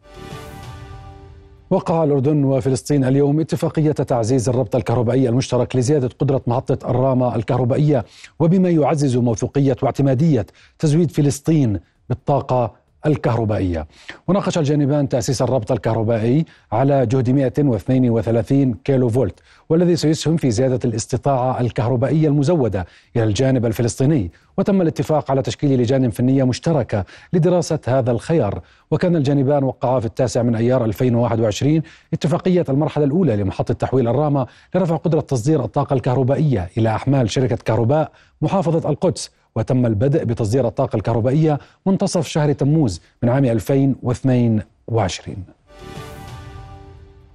وقع 1.69 2.04
الأردن 2.04 2.43
وفلسطين 2.43 3.04
اليوم 3.04 3.39
اتفاقية 3.39 3.91
تعزيز 3.91 4.49
الربط 4.49 4.75
الكهربائي 4.75 5.30
المشترك 5.30 5.75
لزيادة 5.75 6.10
قدرة 6.19 6.41
محطة 6.47 6.89
الرامة 6.89 7.36
الكهربائية 7.36 8.06
وبما 8.39 8.69
يعزز 8.69 9.17
موثوقية 9.17 9.75
واعتمادية 9.84 10.45
تزويد 10.80 11.12
فلسطين 11.12 11.80
بالطاقة 12.10 12.73
الكهربائية. 13.05 13.87
وناقش 14.27 14.57
الجانبان 14.57 15.09
تأسيس 15.09 15.41
الربط 15.41 15.71
الكهربائي 15.71 16.45
على 16.71 17.05
جهد 17.05 17.29
132 17.29 18.73
كيلو 18.73 19.09
فولت 19.09 19.39
والذي 19.69 19.95
سيسهم 19.95 20.37
في 20.37 20.51
زيادة 20.51 20.79
الاستطاعة 20.85 21.61
الكهربائية 21.61 22.27
المزودة 22.27 22.85
إلى 23.15 23.23
الجانب 23.23 23.65
الفلسطيني. 23.65 24.31
وتم 24.57 24.81
الاتفاق 24.81 25.31
على 25.31 25.41
تشكيل 25.41 25.81
لجان 25.81 26.09
فنية 26.09 26.43
مشتركة 26.43 27.05
لدراسة 27.33 27.79
هذا 27.87 28.11
الخيار. 28.11 28.61
وكان 28.91 29.15
الجانبان 29.15 29.63
وقعا 29.63 29.99
في 29.99 30.05
التاسع 30.05 30.43
من 30.43 30.55
أيار 30.55 30.85
2021 30.85 31.81
اتفاقية 32.13 32.65
المرحلة 32.69 33.05
الأولى 33.05 33.35
لمحطة 33.35 33.73
تحويل 33.73 34.07
الرامة 34.07 34.47
لرفع 34.75 34.95
قدرة 34.95 35.19
تصدير 35.21 35.63
الطاقة 35.63 35.93
الكهربائية 35.93 36.69
إلى 36.77 36.95
أحمال 36.95 37.29
شركة 37.29 37.55
كهرباء 37.55 38.11
محافظة 38.41 38.89
القدس. 38.89 39.31
وتم 39.55 39.85
البدء 39.85 40.23
بتصدير 40.23 40.67
الطاقة 40.67 40.95
الكهربائية 40.95 41.59
منتصف 41.85 42.27
شهر 42.27 42.51
تموز 42.53 43.01
من 43.23 43.29
عام 43.29 43.45
2022 43.45 45.35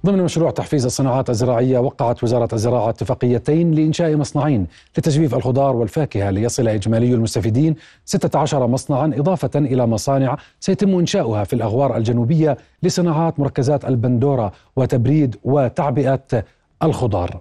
ضمن 0.05 0.23
مشروع 0.23 0.51
تحفيز 0.51 0.85
الصناعات 0.85 1.29
الزراعية 1.29 1.79
وقعت 1.79 2.23
وزارة 2.23 2.49
الزراعة 2.53 2.89
اتفاقيتين 2.89 3.71
لإنشاء 3.71 4.15
مصنعين 4.15 4.67
لتجفيف 4.97 5.35
الخضار 5.35 5.75
والفاكهة 5.75 6.29
ليصل 6.29 6.67
إجمالي 6.67 7.13
المستفيدين 7.13 7.75
16 8.05 8.67
مصنعا 8.67 9.11
إضافة 9.17 9.49
إلى 9.55 9.87
مصانع 9.87 10.37
سيتم 10.59 10.89
إنشاؤها 10.99 11.43
في 11.43 11.53
الأغوار 11.53 11.97
الجنوبية 11.97 12.57
لصناعات 12.83 13.39
مركزات 13.39 13.85
البندورة 13.85 14.51
وتبريد 14.75 15.35
وتعبئة 15.43 16.43
الخضار. 16.83 17.39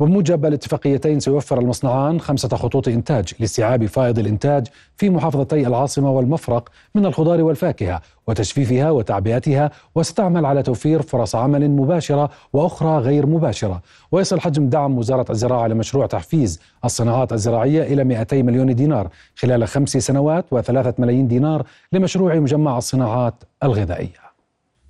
وبموجب 0.00 0.46
الاتفاقيتين 0.46 1.20
سيوفر 1.20 1.58
المصنعان 1.58 2.20
خمسة 2.20 2.48
خطوط 2.48 2.88
إنتاج 2.88 3.32
لاستيعاب 3.38 3.86
فائض 3.86 4.18
الإنتاج 4.18 4.66
في 4.96 5.10
محافظتي 5.10 5.66
العاصمة 5.66 6.10
والمفرق 6.10 6.68
من 6.94 7.06
الخضار 7.06 7.42
والفاكهة 7.42 8.00
وتجفيفها 8.26 8.90
وتعبئتها 8.90 9.70
وستعمل 9.94 10.46
على 10.46 10.62
توفير 10.62 11.02
فرص 11.02 11.34
عمل 11.34 11.70
مباشرة 11.70 12.30
وأخرى 12.52 12.98
غير 12.98 13.26
مباشرة. 13.26 13.82
ويصل 14.12 14.40
حجم 14.40 14.68
دعم 14.68 14.98
وزارة 14.98 15.26
الزراعة 15.30 15.66
لمشروع 15.66 16.06
تحفيز 16.06 16.60
الصناعات 16.84 17.32
الزراعية 17.32 17.82
إلى 17.82 18.04
200 18.04 18.42
مليون 18.42 18.74
دينار 18.74 19.08
خلال 19.36 19.68
خمس 19.68 19.96
سنوات 19.96 20.44
وثلاثة 20.50 20.94
ملايين 20.98 21.28
دينار 21.28 21.66
لمشروع 21.92 22.34
مجمع 22.34 22.78
الصناعات 22.78 23.34
الغذائية. 23.62 24.25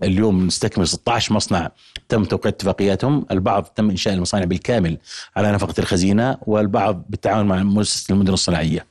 اليوم 0.03 0.47
نستكمل 0.47 0.89
16 0.89 1.35
مصنع 1.35 1.71
تم 2.09 2.25
توقيع 2.25 2.49
اتفاقياتهم 2.53 3.27
البعض 3.31 3.65
تم 3.65 3.91
إنشاء 3.91 4.15
المصانع 4.15 4.45
بالكامل 4.45 4.99
على 5.37 5.53
نفقة 5.53 5.75
الخزينة 5.79 6.39
والبعض 6.47 7.05
بالتعاون 7.09 7.47
مع 7.47 7.63
مؤسسة 7.63 8.13
المدن 8.13 8.33
الصناعية. 8.33 8.87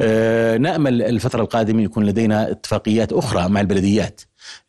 أه 0.00 0.56
نأمل 0.56 1.02
الفترة 1.02 1.42
القادمة 1.42 1.82
يكون 1.82 2.06
لدينا 2.06 2.50
اتفاقيات 2.50 3.12
أخرى 3.12 3.48
مع 3.48 3.60
البلديات. 3.60 4.20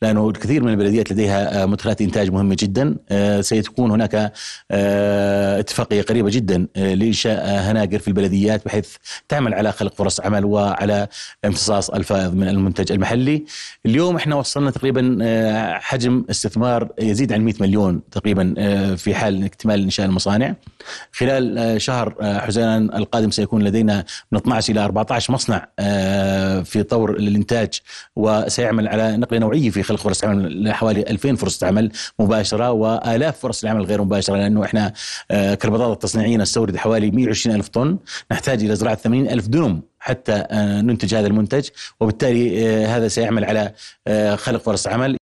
لأنه 0.01 0.31
كثير 0.31 0.63
من 0.63 0.71
البلديات 0.71 1.11
لديها 1.11 1.65
مدخلات 1.65 2.01
إنتاج 2.01 2.31
مهمة 2.31 2.57
جدا. 2.59 2.95
سيكون 3.41 3.91
هناك 3.91 4.33
اتفاقيه 4.71 6.01
قريبه 6.01 6.29
جدا 6.29 6.67
لإنشاء 6.75 7.45
هناجر 7.47 7.99
في 7.99 8.07
البلديات 8.07 8.65
بحيث 8.65 8.95
تعمل 9.29 9.53
على 9.53 9.71
خلق 9.71 9.93
فرص 9.93 10.19
عمل 10.19 10.45
وعلى 10.45 11.07
امتصاص 11.45 11.89
الفائض 11.89 12.33
من 12.33 12.47
المنتج 12.47 12.91
المحلي. 12.91 13.45
اليوم 13.85 14.15
إحنا 14.15 14.35
وصلنا 14.35 14.71
تقريبا 14.71 15.17
حجم 15.79 16.25
استثمار 16.29 16.89
يزيد 16.99 17.33
عن 17.33 17.41
100 17.41 17.53
مليون 17.59 18.01
تقريبا 18.11 18.53
في 18.95 19.15
حال 19.15 19.43
اكتمال 19.43 19.83
انشاء 19.83 20.05
المصانع. 20.05 20.55
خلال 21.11 21.81
شهر 21.81 22.15
حزيران 22.21 22.93
القادم 22.93 23.31
سيكون 23.31 23.63
لدينا 23.63 24.05
من 24.31 24.37
12 24.39 24.73
إلى 24.73 24.85
14 24.85 25.33
مصنع 25.33 25.67
في 26.63 26.83
طور 26.89 27.11
الانتاج 27.11 27.81
وسيعمل 28.15 28.87
على 28.87 29.17
نقله 29.17 29.39
نوعية 29.39 29.66
في 29.71 29.83
خلق 29.83 29.99
فرص 29.99 30.23
عمل 30.23 30.73
حوالي 30.73 31.01
2000 31.01 31.35
فرصة 31.35 31.67
عمل 31.67 31.91
مباشرة 32.19 32.71
وآلاف 32.71 33.39
فرص 33.39 33.63
العمل 33.63 33.85
غير 33.85 34.03
مباشرة 34.03 34.35
لأنه 34.35 34.63
إحنا 34.63 34.93
كالبطاطا 35.29 35.93
التصنيعيه 35.93 36.37
نستورد 36.37 36.77
حوالي 36.77 37.11
120 37.11 37.55
ألف 37.55 37.67
طن 37.67 37.97
نحتاج 38.31 38.63
إلى 38.63 38.75
زراعة 38.75 38.95
80 38.95 39.29
ألف 39.29 39.47
دنم 39.47 39.81
حتى 39.99 40.43
ننتج 40.53 41.15
هذا 41.15 41.27
المنتج 41.27 41.67
وبالتالي 41.99 42.67
هذا 42.85 43.07
سيعمل 43.07 43.45
على 43.45 43.71
خلق 44.37 44.61
فرص 44.61 44.87
عمل. 44.87 45.17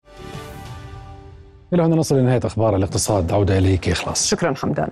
إلى 1.73 1.83
هنا 1.83 1.95
نصل 1.95 2.17
لنهاية 2.17 2.41
أخبار 2.43 2.75
الاقتصاد 2.75 3.31
عودة 3.31 3.57
إليك 3.57 3.89
إخلاص. 3.89 4.27
شكرا 4.27 4.53
حمدان. 4.53 4.89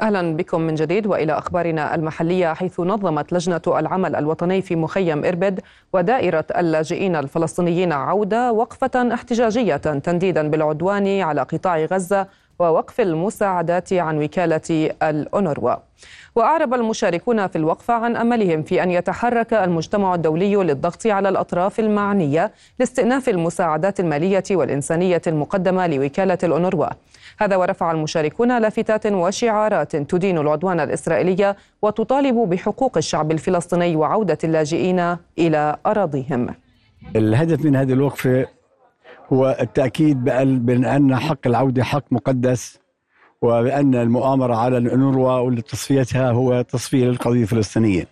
أهلا 0.00 0.36
بكم 0.36 0.60
من 0.60 0.74
جديد 0.74 1.06
وإلى 1.06 1.32
أخبارنا 1.38 1.94
المحلية 1.94 2.52
حيث 2.54 2.80
نظمت 2.80 3.32
لجنة 3.32 3.60
العمل 3.66 4.16
الوطني 4.16 4.62
في 4.62 4.76
مخيم 4.76 5.24
إربد 5.24 5.60
ودائرة 5.92 6.44
اللاجئين 6.58 7.16
الفلسطينيين 7.16 7.92
عودة 7.92 8.52
وقفة 8.52 9.14
احتجاجية 9.14 9.76
تنديدا 9.76 10.48
بالعدوان 10.50 11.20
على 11.20 11.42
قطاع 11.42 11.78
غزة 11.84 12.26
ووقف 12.58 13.00
المساعدات 13.00 13.92
عن 13.92 14.22
وكالة 14.22 14.90
الأونروا. 15.02 15.74
وأعرب 16.36 16.74
المشاركون 16.74 17.46
في 17.46 17.56
الوقفة 17.56 17.94
عن 17.94 18.16
أملهم 18.16 18.62
في 18.62 18.82
أن 18.82 18.90
يتحرك 18.90 19.54
المجتمع 19.54 20.14
الدولي 20.14 20.56
للضغط 20.56 21.06
على 21.06 21.28
الأطراف 21.28 21.80
المعنية 21.80 22.52
لاستئناف 22.78 23.28
المساعدات 23.28 24.00
المالية 24.00 24.44
والإنسانية 24.50 25.22
المقدمة 25.26 25.86
لوكالة 25.86 26.38
الأونروا. 26.44 26.86
هذا 27.38 27.56
ورفع 27.56 27.90
المشاركون 27.90 28.58
لافتات 28.58 29.06
وشعارات 29.06 29.96
تدين 29.96 30.38
العدوان 30.38 30.80
الإسرائيلي 30.80 31.54
وتطالب 31.82 32.36
بحقوق 32.36 32.96
الشعب 32.96 33.30
الفلسطيني 33.32 33.96
وعودة 33.96 34.38
اللاجئين 34.44 35.16
إلى 35.38 35.76
أراضيهم. 35.86 36.54
الهدف 37.16 37.64
من 37.64 37.76
هذه 37.76 37.92
الوقفة 37.92 38.46
هو 39.32 39.56
التأكيد 39.60 40.24
بأن 40.24 41.16
حق 41.16 41.46
العودة 41.46 41.84
حق 41.84 42.04
مقدس 42.10 42.78
وبأن 43.42 43.94
المؤامرة 43.94 44.54
على 44.54 44.78
الأنوروا 44.78 45.38
وتصفيتها 45.38 46.30
هو 46.30 46.62
تصفية 46.62 47.04
للقضية 47.04 47.42
الفلسطينية. 47.42 48.06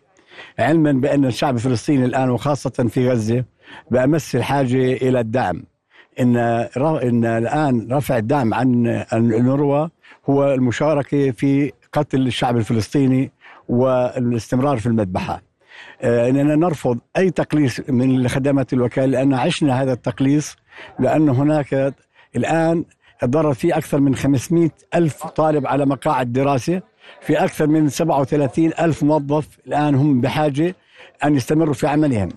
علما 0.58 0.92
بأن 0.92 1.24
الشعب 1.24 1.54
الفلسطيني 1.54 2.04
الآن 2.04 2.30
وخاصة 2.30 2.70
في 2.70 3.10
غزة 3.10 3.44
بأمس 3.90 4.36
الحاجة 4.36 4.92
إلى 4.92 5.20
الدعم. 5.20 5.62
إن, 6.20 6.36
إن 6.76 7.24
الآن 7.24 7.88
رفع 7.92 8.18
الدعم 8.18 8.54
عن 8.54 8.86
الأنوروا 9.12 9.88
هو 10.30 10.54
المشاركة 10.54 11.30
في 11.30 11.72
قتل 11.92 12.26
الشعب 12.26 12.56
الفلسطيني 12.56 13.30
والاستمرار 13.68 14.78
في 14.78 14.86
المذبحة. 14.86 15.42
إننا 16.04 16.54
نرفض 16.54 16.98
أي 17.16 17.30
تقليص 17.30 17.80
من 17.88 18.28
خدمات 18.28 18.72
الوكالة 18.72 19.06
لأن 19.06 19.34
عشنا 19.34 19.82
هذا 19.82 19.92
التقليص 19.92 20.56
لأن 20.98 21.28
هناك 21.28 21.94
الآن 22.36 22.84
ضرر 23.24 23.54
في 23.54 23.76
أكثر 23.76 24.00
من 24.00 24.14
500 24.14 24.70
ألف 24.94 25.26
طالب 25.26 25.66
على 25.66 25.86
مقاعد 25.86 26.32
دراسة 26.32 26.82
في 27.20 27.44
أكثر 27.44 27.66
من 27.66 27.88
37 27.88 28.70
ألف 28.80 29.02
موظف 29.02 29.48
الآن 29.66 29.94
هم 29.94 30.20
بحاجة 30.20 30.74
أن 31.24 31.36
يستمروا 31.36 31.74
في 31.74 31.86
عملهم. 31.86 32.28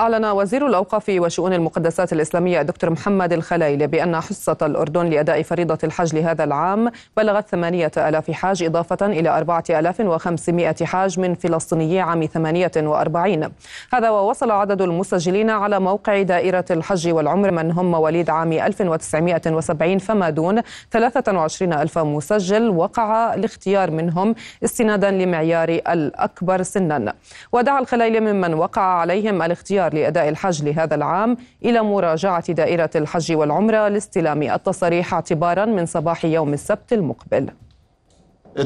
أعلن 0.00 0.24
وزير 0.24 0.66
الأوقاف 0.66 1.04
وشؤون 1.08 1.52
المقدسات 1.52 2.12
الإسلامية 2.12 2.60
الدكتور 2.60 2.90
محمد 2.90 3.32
الخلايلي 3.32 3.86
بأن 3.86 4.20
حصة 4.20 4.56
الأردن 4.62 5.06
لأداء 5.06 5.42
فريضة 5.42 5.78
الحج 5.84 6.16
لهذا 6.16 6.44
العام 6.44 6.90
بلغت 7.16 7.48
ثمانية 7.48 7.90
ألاف 7.96 8.30
حاج 8.30 8.62
إضافة 8.62 9.06
إلى 9.06 9.28
أربعة 9.28 9.64
ألاف 9.70 10.00
وخمسمائة 10.00 10.84
حاج 10.84 11.20
من 11.20 11.34
فلسطينيي 11.34 12.00
عام 12.00 12.26
ثمانية 12.26 12.70
وأربعين. 12.76 13.48
هذا 13.92 14.10
ووصل 14.10 14.50
عدد 14.50 14.82
المسجلين 14.82 15.50
على 15.50 15.80
موقع 15.80 16.22
دائرة 16.22 16.64
الحج 16.70 17.08
والعمر 17.08 17.50
من 17.50 17.70
هم 17.70 17.90
مواليد 17.90 18.30
عام 18.30 18.52
1970 18.52 19.98
فما 19.98 20.30
دون 20.30 20.60
23 20.90 21.72
ألف 21.72 21.98
مسجل 21.98 22.68
وقع 22.68 23.34
الاختيار 23.34 23.90
منهم 23.90 24.34
استنادا 24.64 25.10
لمعيار 25.10 25.68
الأكبر 25.68 26.62
سنا. 26.62 27.14
ودعا 27.52 27.80
الخلايلي 27.80 28.20
ممن 28.20 28.54
وقع 28.54 28.82
عليهم 28.82 29.42
الاختيار 29.42 29.89
لأداء 29.94 30.28
الحج 30.28 30.64
لهذا 30.64 30.94
العام 30.94 31.36
إلى 31.64 31.82
مراجعة 31.82 32.52
دائرة 32.52 32.90
الحج 32.96 33.32
والعمرة 33.32 33.88
لاستلام 33.88 34.42
التصاريح 34.42 35.14
اعتبارا 35.14 35.64
من 35.64 35.86
صباح 35.86 36.24
يوم 36.24 36.52
السبت 36.52 36.92
المقبل. 36.92 37.50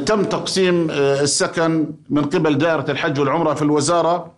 تم 0.06 0.24
تقسيم 0.24 0.90
السكن 0.90 1.86
من 2.10 2.24
قبل 2.24 2.58
دائرة 2.58 2.90
الحج 2.90 3.20
والعمرة 3.20 3.54
في 3.54 3.62
الوزارة 3.62 4.34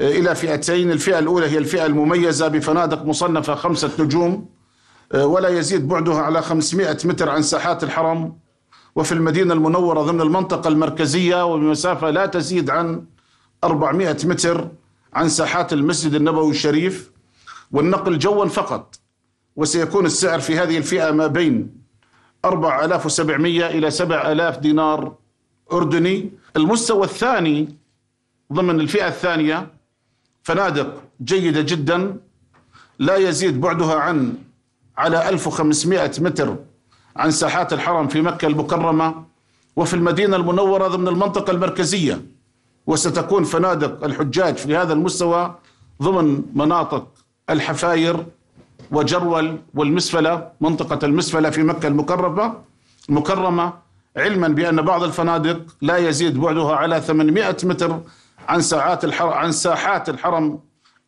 إلى 0.00 0.34
فئتين. 0.34 0.90
الفئة 0.90 1.18
الأولى 1.18 1.46
هي 1.46 1.58
الفئة 1.58 1.86
المميزة 1.86 2.48
بفنادق 2.48 3.04
مصنفة 3.04 3.54
خمسة 3.54 3.90
نجوم 3.98 4.46
ولا 5.14 5.48
يزيد 5.48 5.88
بعدها 5.88 6.22
على 6.22 6.42
500 6.42 6.96
متر 7.04 7.28
عن 7.28 7.42
ساحات 7.42 7.84
الحرم. 7.84 8.36
وفي 8.96 9.12
المدينة 9.12 9.54
المنورة 9.54 10.02
ضمن 10.02 10.20
المنطقة 10.20 10.68
المركزية 10.68 11.46
وبمسافة 11.46 12.10
لا 12.10 12.26
تزيد 12.26 12.70
عن 12.70 13.04
400 13.64 14.16
متر. 14.24 14.68
عن 15.14 15.28
ساحات 15.28 15.72
المسجد 15.72 16.14
النبوي 16.14 16.50
الشريف 16.50 17.10
والنقل 17.72 18.18
جوا 18.18 18.46
فقط 18.46 18.94
وسيكون 19.56 20.06
السعر 20.06 20.40
في 20.40 20.58
هذه 20.58 20.76
الفئة 20.78 21.10
ما 21.10 21.26
بين 21.26 21.84
4700 22.44 23.66
إلى 23.66 23.90
7000 23.90 24.58
دينار 24.58 25.14
أردني. 25.72 26.30
المستوى 26.56 27.04
الثاني 27.04 27.76
ضمن 28.52 28.80
الفئة 28.80 29.08
الثانية 29.08 29.72
فنادق 30.42 31.02
جيدة 31.24 31.60
جدا 31.60 32.16
لا 32.98 33.16
يزيد 33.16 33.60
بعدها 33.60 33.94
عن 33.94 34.34
على 34.96 35.28
1500 35.28 36.10
متر 36.18 36.56
عن 37.16 37.30
ساحات 37.30 37.72
الحرم 37.72 38.08
في 38.08 38.20
مكة 38.22 38.46
المكرمة 38.48 39.24
وفي 39.76 39.94
المدينة 39.94 40.36
المنورة 40.36 40.88
ضمن 40.88 41.08
المنطقة 41.08 41.50
المركزية. 41.50 42.22
وستكون 42.86 43.44
فنادق 43.44 44.04
الحجاج 44.04 44.56
في 44.56 44.76
هذا 44.76 44.92
المستوى 44.92 45.54
ضمن 46.02 46.42
مناطق 46.54 47.06
الحفاير 47.50 48.26
وجرول 48.90 49.58
والمسفلة 49.74 50.48
منطقة 50.60 51.06
المسفلة 51.06 51.50
في 51.50 51.62
مكة 51.62 51.86
المكرمة 51.86 52.54
المكرمة 53.08 53.72
علما 54.16 54.48
بأن 54.48 54.82
بعض 54.82 55.02
الفنادق 55.02 55.60
لا 55.82 55.96
يزيد 55.96 56.40
بعدها 56.40 56.76
على 56.76 57.00
800 57.00 57.56
متر 57.64 58.00
عن 58.48 58.60
ساعات 58.60 59.04
الحرم 59.04 59.30
عن 59.32 59.52
ساحات 59.52 60.08
الحرم 60.08 60.58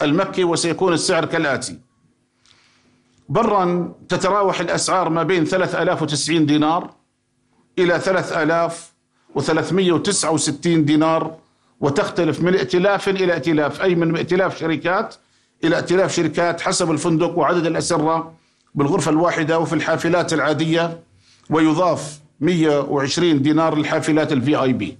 المكي 0.02 0.44
وسيكون 0.44 0.92
السعر 0.92 1.24
كالآتي. 1.24 1.78
برا 3.28 3.92
تتراوح 4.08 4.60
الأسعار 4.60 5.08
ما 5.08 5.22
بين 5.22 5.44
3090 5.44 6.46
دينار 6.46 6.90
إلى 7.78 8.00
3369 8.00 10.84
دينار 10.84 11.36
وتختلف 11.80 12.40
من 12.42 12.54
ائتلاف 12.54 13.08
إلى 13.08 13.32
ائتلاف 13.32 13.82
أي 13.82 13.94
من 13.94 14.16
ائتلاف 14.16 14.58
شركات 14.58 15.14
إلى 15.64 15.76
ائتلاف 15.76 16.14
شركات 16.14 16.60
حسب 16.60 16.90
الفندق 16.90 17.38
وعدد 17.38 17.66
الأسرة 17.66 18.32
بالغرفة 18.74 19.10
الواحدة 19.10 19.58
وفي 19.58 19.72
الحافلات 19.72 20.32
العادية 20.32 21.00
ويضاف 21.50 22.20
120 22.40 23.42
دينار 23.42 23.76
للحافلات 23.78 24.32
الفي 24.32 24.56
اي 24.56 24.72
بي 24.72 24.98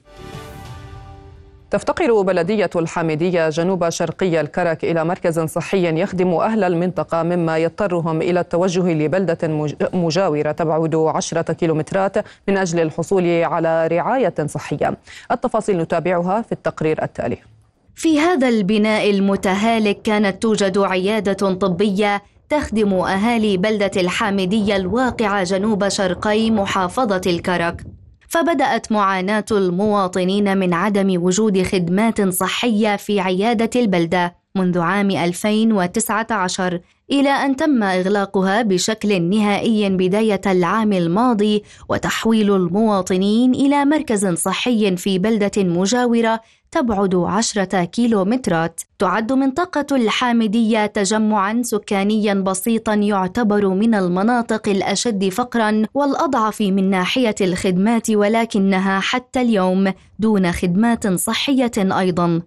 تفتقر 1.77 2.23
بلدية 2.23 2.71
الحامدية 2.77 3.49
جنوب 3.49 3.89
شرقي 3.89 4.41
الكرك 4.41 4.85
إلى 4.85 5.05
مركز 5.05 5.41
صحي 5.41 6.01
يخدم 6.01 6.35
أهل 6.35 6.65
المنطقة 6.65 7.23
مما 7.23 7.59
يضطرهم 7.59 8.23
إلى 8.23 8.41
التوجه 8.41 8.93
لبلدة 8.93 9.39
مجاورة 9.95 10.53
تبعد 10.53 10.95
عشرة 10.95 11.53
كيلومترات 11.53 12.17
من 12.49 12.57
أجل 12.57 12.81
الحصول 12.81 13.45
على 13.45 13.87
رعاية 13.87 14.35
صحية. 14.47 14.97
التفاصيل 15.31 15.79
نتابعها 15.79 16.43
في 16.43 16.53
التقرير 16.53 17.03
التالي. 17.03 17.39
في 17.95 18.21
هذا 18.21 18.49
البناء 18.49 19.11
المتهالك 19.11 20.03
كانت 20.03 20.43
توجد 20.43 20.79
عيادة 20.79 21.55
طبية 21.55 22.23
تخدم 22.49 22.95
أهالي 22.95 23.57
بلدة 23.57 23.91
الحامدية 23.97 24.77
الواقعة 24.77 25.45
جنوب 25.45 25.89
شرقي 25.89 26.51
محافظة 26.51 27.21
الكرك. 27.27 27.85
فبدأت 28.29 28.93
معاناة 28.93 29.45
المواطنين 29.51 30.59
من 30.59 30.75
عدم 30.75 31.23
وجود 31.25 31.63
خدمات 31.63 32.29
صحية 32.29 32.97
في 32.97 33.21
عيادة 33.21 33.81
البلدة 33.81 34.35
منذ 34.57 34.79
عام 34.79 35.11
2019 35.11 36.81
إلى 37.13 37.29
أن 37.29 37.57
تم 37.57 37.83
إغلاقها 37.83 38.63
بشكل 38.63 39.23
نهائي 39.23 39.91
بداية 39.91 40.41
العام 40.47 40.93
الماضي 40.93 41.63
وتحويل 41.89 42.55
المواطنين 42.55 43.55
إلى 43.55 43.85
مركز 43.85 44.27
صحي 44.27 44.97
في 44.97 45.19
بلدة 45.19 45.51
مجاورة 45.57 46.41
تبعد 46.71 47.15
عشرة 47.15 47.85
كيلومترات. 47.85 48.81
تعد 48.99 49.33
منطقة 49.33 49.97
الحامدية 49.97 50.87
تجمعا 50.87 51.63
سكانيا 51.63 52.35
بسيطا 52.35 52.95
يعتبر 52.95 53.69
من 53.69 53.95
المناطق 53.95 54.69
الأشد 54.69 55.29
فقرا 55.29 55.83
والأضعف 55.95 56.61
من 56.61 56.91
ناحية 56.91 57.35
الخدمات 57.41 58.11
ولكنها 58.11 59.01
حتى 59.01 59.41
اليوم 59.41 59.93
دون 60.19 60.53
خدمات 60.53 61.07
صحية 61.07 61.73
أيضا. 61.79 62.43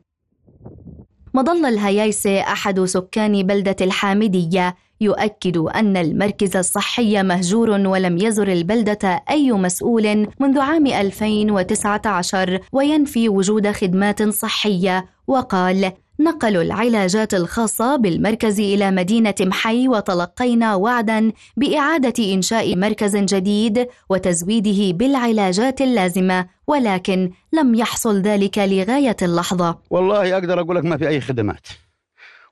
مظل 1.34 1.66
الهيايسة 1.66 2.40
أحد 2.40 2.80
سكان 2.80 3.44
بلدة 3.44 3.76
الحامدية 3.82 4.76
يؤكد 5.02 5.58
أن 5.58 5.98
المركز 5.98 6.58
الصحي 6.58 7.24
مهجور 7.24 7.70
ولم 7.70 8.18
يزر 8.18 8.48
البلدة 8.48 9.24
أي 9.30 9.52
مسؤول 9.52 10.28
منذ 10.40 10.60
عام 10.60 10.88
2019 10.88 12.60
وينفي 12.72 13.30
وجود 13.30 13.72
خدمات 13.72 14.24
صحية. 14.30 15.06
وقال 15.28 15.92
نقلوا 16.20 16.62
العلاجات 16.64 17.34
الخاصة 17.34 17.96
بالمركز 17.96 18.60
إلى 18.60 18.92
مدينة 18.92 19.36
محي 19.42 19.88
وتلقينا 19.88 20.76
وعدا 20.76 21.32
بإعادة 21.58 22.34
إنشاء 22.34 22.76
مركز 22.76 23.16
جديد 23.18 23.88
وتزويده 24.10 24.98
بالعلاجات 24.98 25.82
اللازمة 25.82 26.48
ولكن 26.68 27.32
لم 27.54 27.76
يحصل 27.76 28.22
ذلك 28.22 28.58
لغاية 28.58 29.18
اللحظة. 29.22 29.80
والله 29.90 30.34
أقدر 30.34 30.60
أقول 30.62 30.76
لك 30.76 30.86
ما 30.86 30.98
في 30.98 31.08
أي 31.08 31.22
خدمات 31.22 31.68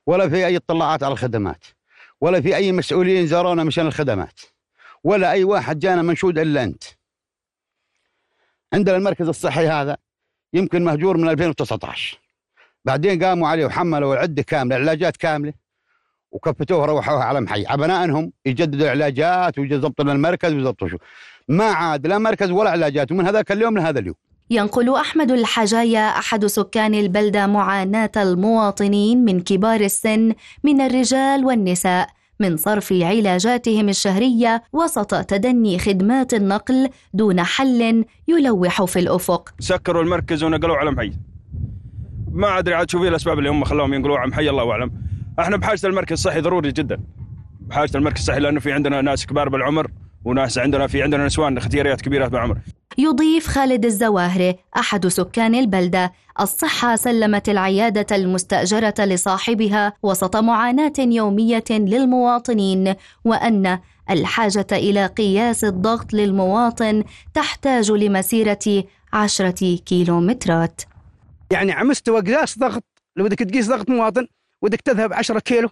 ولا 0.06 0.28
في 0.28 0.46
أي 0.46 0.56
اطلاعات 0.56 1.02
على 1.02 1.12
الخدمات. 1.12 1.64
ولا 2.20 2.40
في 2.40 2.56
أي 2.56 2.72
مسؤولين 2.72 3.26
زارونا 3.26 3.64
مشان 3.64 3.86
الخدمات 3.86 4.40
ولا 5.04 5.32
أي 5.32 5.44
واحد 5.44 5.78
جانا 5.78 6.02
منشود 6.02 6.38
إلا 6.38 6.64
أنت. 6.64 6.84
عندنا 8.72 8.96
المركز 8.96 9.28
الصحي 9.28 9.68
هذا 9.68 9.96
يمكن 10.52 10.84
مهجور 10.84 11.16
من 11.16 11.28
2019 11.28 12.20
بعدين 12.84 13.24
قاموا 13.24 13.48
عليه 13.48 13.66
وحملوا 13.66 14.14
العدة 14.14 14.42
كاملة 14.42 14.76
علاجات 14.76 15.16
كاملة 15.16 15.52
وكفتوها 16.30 16.86
روحوها 16.86 17.24
على 17.24 17.40
محي. 17.40 17.64
أبنائهم 17.66 18.32
يجددوا 18.46 18.84
العلاجات 18.86 19.58
ويظبطوا 19.58 20.04
لنا 20.04 20.12
المركز 20.12 20.52
ويظبطوا 20.52 20.88
شو. 20.88 20.96
ما 21.48 21.64
عاد 21.64 22.06
لا 22.06 22.18
مركز 22.18 22.50
ولا 22.50 22.70
علاجات 22.70 23.12
ومن 23.12 23.26
هذاك 23.26 23.52
اليوم 23.52 23.78
لهذا 23.78 23.98
اليوم. 23.98 24.16
ينقل 24.50 24.94
أحمد 24.94 25.30
الحجايا 25.30 26.08
أحد 26.08 26.46
سكان 26.46 26.94
البلدة 26.94 27.46
معاناة 27.46 28.10
المواطنين 28.16 29.24
من 29.24 29.40
كبار 29.40 29.80
السن 29.80 30.32
من 30.64 30.80
الرجال 30.80 31.44
والنساء 31.44 32.08
من 32.40 32.56
صرف 32.56 32.92
علاجاتهم 32.92 33.88
الشهرية 33.88 34.62
وسط 34.72 35.14
تدني 35.14 35.78
خدمات 35.78 36.34
النقل 36.34 36.88
دون 37.14 37.42
حل 37.42 38.04
يلوح 38.28 38.84
في 38.84 38.98
الأفق. 38.98 39.54
سكروا 39.60 40.02
المركز 40.02 40.42
ونقلوا 40.42 40.76
على 40.76 40.90
محي. 40.90 41.12
ما 42.32 42.58
أدري 42.58 42.74
عاد 42.74 42.90
شو 42.90 42.98
في 42.98 43.08
الأسباب 43.08 43.38
اللي 43.38 43.50
هم 43.50 43.64
خلاهم 43.64 43.94
ينقلوا 43.94 44.18
عن 44.18 44.34
حي 44.34 44.48
الله 44.48 44.70
أعلم. 44.70 44.92
إحنا 45.40 45.56
بحاجة 45.56 45.86
المركز 45.86 46.12
الصحي 46.12 46.40
ضروري 46.40 46.72
جدا. 46.72 47.00
بحاجة 47.60 47.90
المركز 47.94 48.20
الصحي 48.20 48.40
لأنه 48.40 48.60
في 48.60 48.72
عندنا 48.72 49.00
ناس 49.00 49.26
كبار 49.26 49.48
بالعمر 49.48 49.90
وناس 50.24 50.58
عندنا 50.58 50.86
في 50.86 51.02
عندنا 51.02 51.26
نسوان 51.26 51.56
اختياريات 51.56 52.00
كبيرة 52.00 52.28
بالعمر. 52.28 52.58
يضيف 52.98 53.46
خالد 53.46 53.84
الزواهري 53.84 54.56
أحد 54.76 55.06
سكان 55.06 55.54
البلدة. 55.54 56.12
الصحة 56.40 56.96
سلمت 56.96 57.48
العيادة 57.48 58.16
المستأجرة 58.16 58.94
لصاحبها 58.98 59.92
وسط 60.02 60.36
معاناة 60.36 60.92
يومية 60.98 61.64
للمواطنين 61.70 62.94
وأن 63.24 63.78
الحاجة 64.10 64.66
إلى 64.72 65.06
قياس 65.06 65.64
الضغط 65.64 66.12
للمواطن 66.12 67.04
تحتاج 67.34 67.92
لمسيرة 67.92 68.84
عشرة 69.12 69.76
كيلومترات. 69.76 70.82
يعني 71.52 71.72
على 71.72 71.88
مستوى 71.88 72.20
قياس 72.20 72.58
ضغط 72.58 72.84
لو 73.16 73.24
بدك 73.24 73.38
تقيس 73.38 73.68
ضغط 73.68 73.90
مواطن 73.90 74.26
ودك 74.62 74.80
تذهب 74.80 75.12
10 75.12 75.38
كيلو 75.38 75.68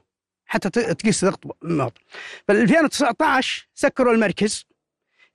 حتى 0.46 0.70
تقيس 0.94 1.24
ضغط 1.24 1.40
مواطن. 1.62 2.00
ف 2.48 2.50
2019 2.50 3.68
سكروا 3.74 4.14
المركز. 4.14 4.65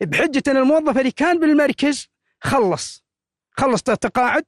بحجة 0.01 0.43
أن 0.47 0.57
الموظف 0.57 0.97
اللي 0.97 1.11
كان 1.11 1.39
بالمركز 1.39 2.09
خلص. 2.41 3.03
خلص 3.51 3.81
تقاعد 3.81 4.45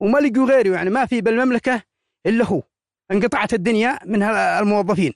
وما 0.00 0.18
لقوا 0.18 0.46
غيره 0.46 0.74
يعني 0.74 0.90
ما 0.90 1.06
في 1.06 1.20
بالمملكة 1.20 1.82
إلا 2.26 2.44
هو. 2.44 2.62
انقطعت 3.10 3.54
الدنيا 3.54 3.98
من 4.04 4.22
الموظفين. 4.22 5.12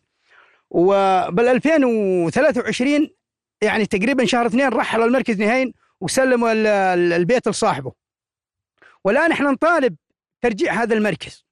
وبال 0.71 1.49
2023 1.49 3.11
يعني 3.63 3.87
تقريبا 3.87 4.25
شهر 4.25 4.47
اثنين 4.47 4.69
رحل 4.69 5.03
المركز 5.03 5.41
نهائيا 5.41 5.73
وسلموا 6.01 6.53
البيت 7.17 7.49
لصاحبه. 7.49 7.93
والآن 9.05 9.33
إحنا 9.33 9.51
نطالب 9.51 9.97
ترجيع 10.43 10.73
هذا 10.83 10.95
المركز 10.95 11.45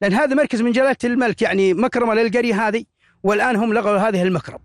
لأن 0.00 0.12
هذا 0.12 0.34
مركز 0.34 0.62
من 0.62 0.72
جلالة 0.72 0.96
الملك 1.04 1.42
يعني 1.42 1.74
مكرمة 1.74 2.14
للقرية 2.14 2.68
هذه 2.68 2.84
والآن 3.22 3.56
هم 3.56 3.74
لغوا 3.74 3.98
هذه 3.98 4.22
المكرم 4.22 4.58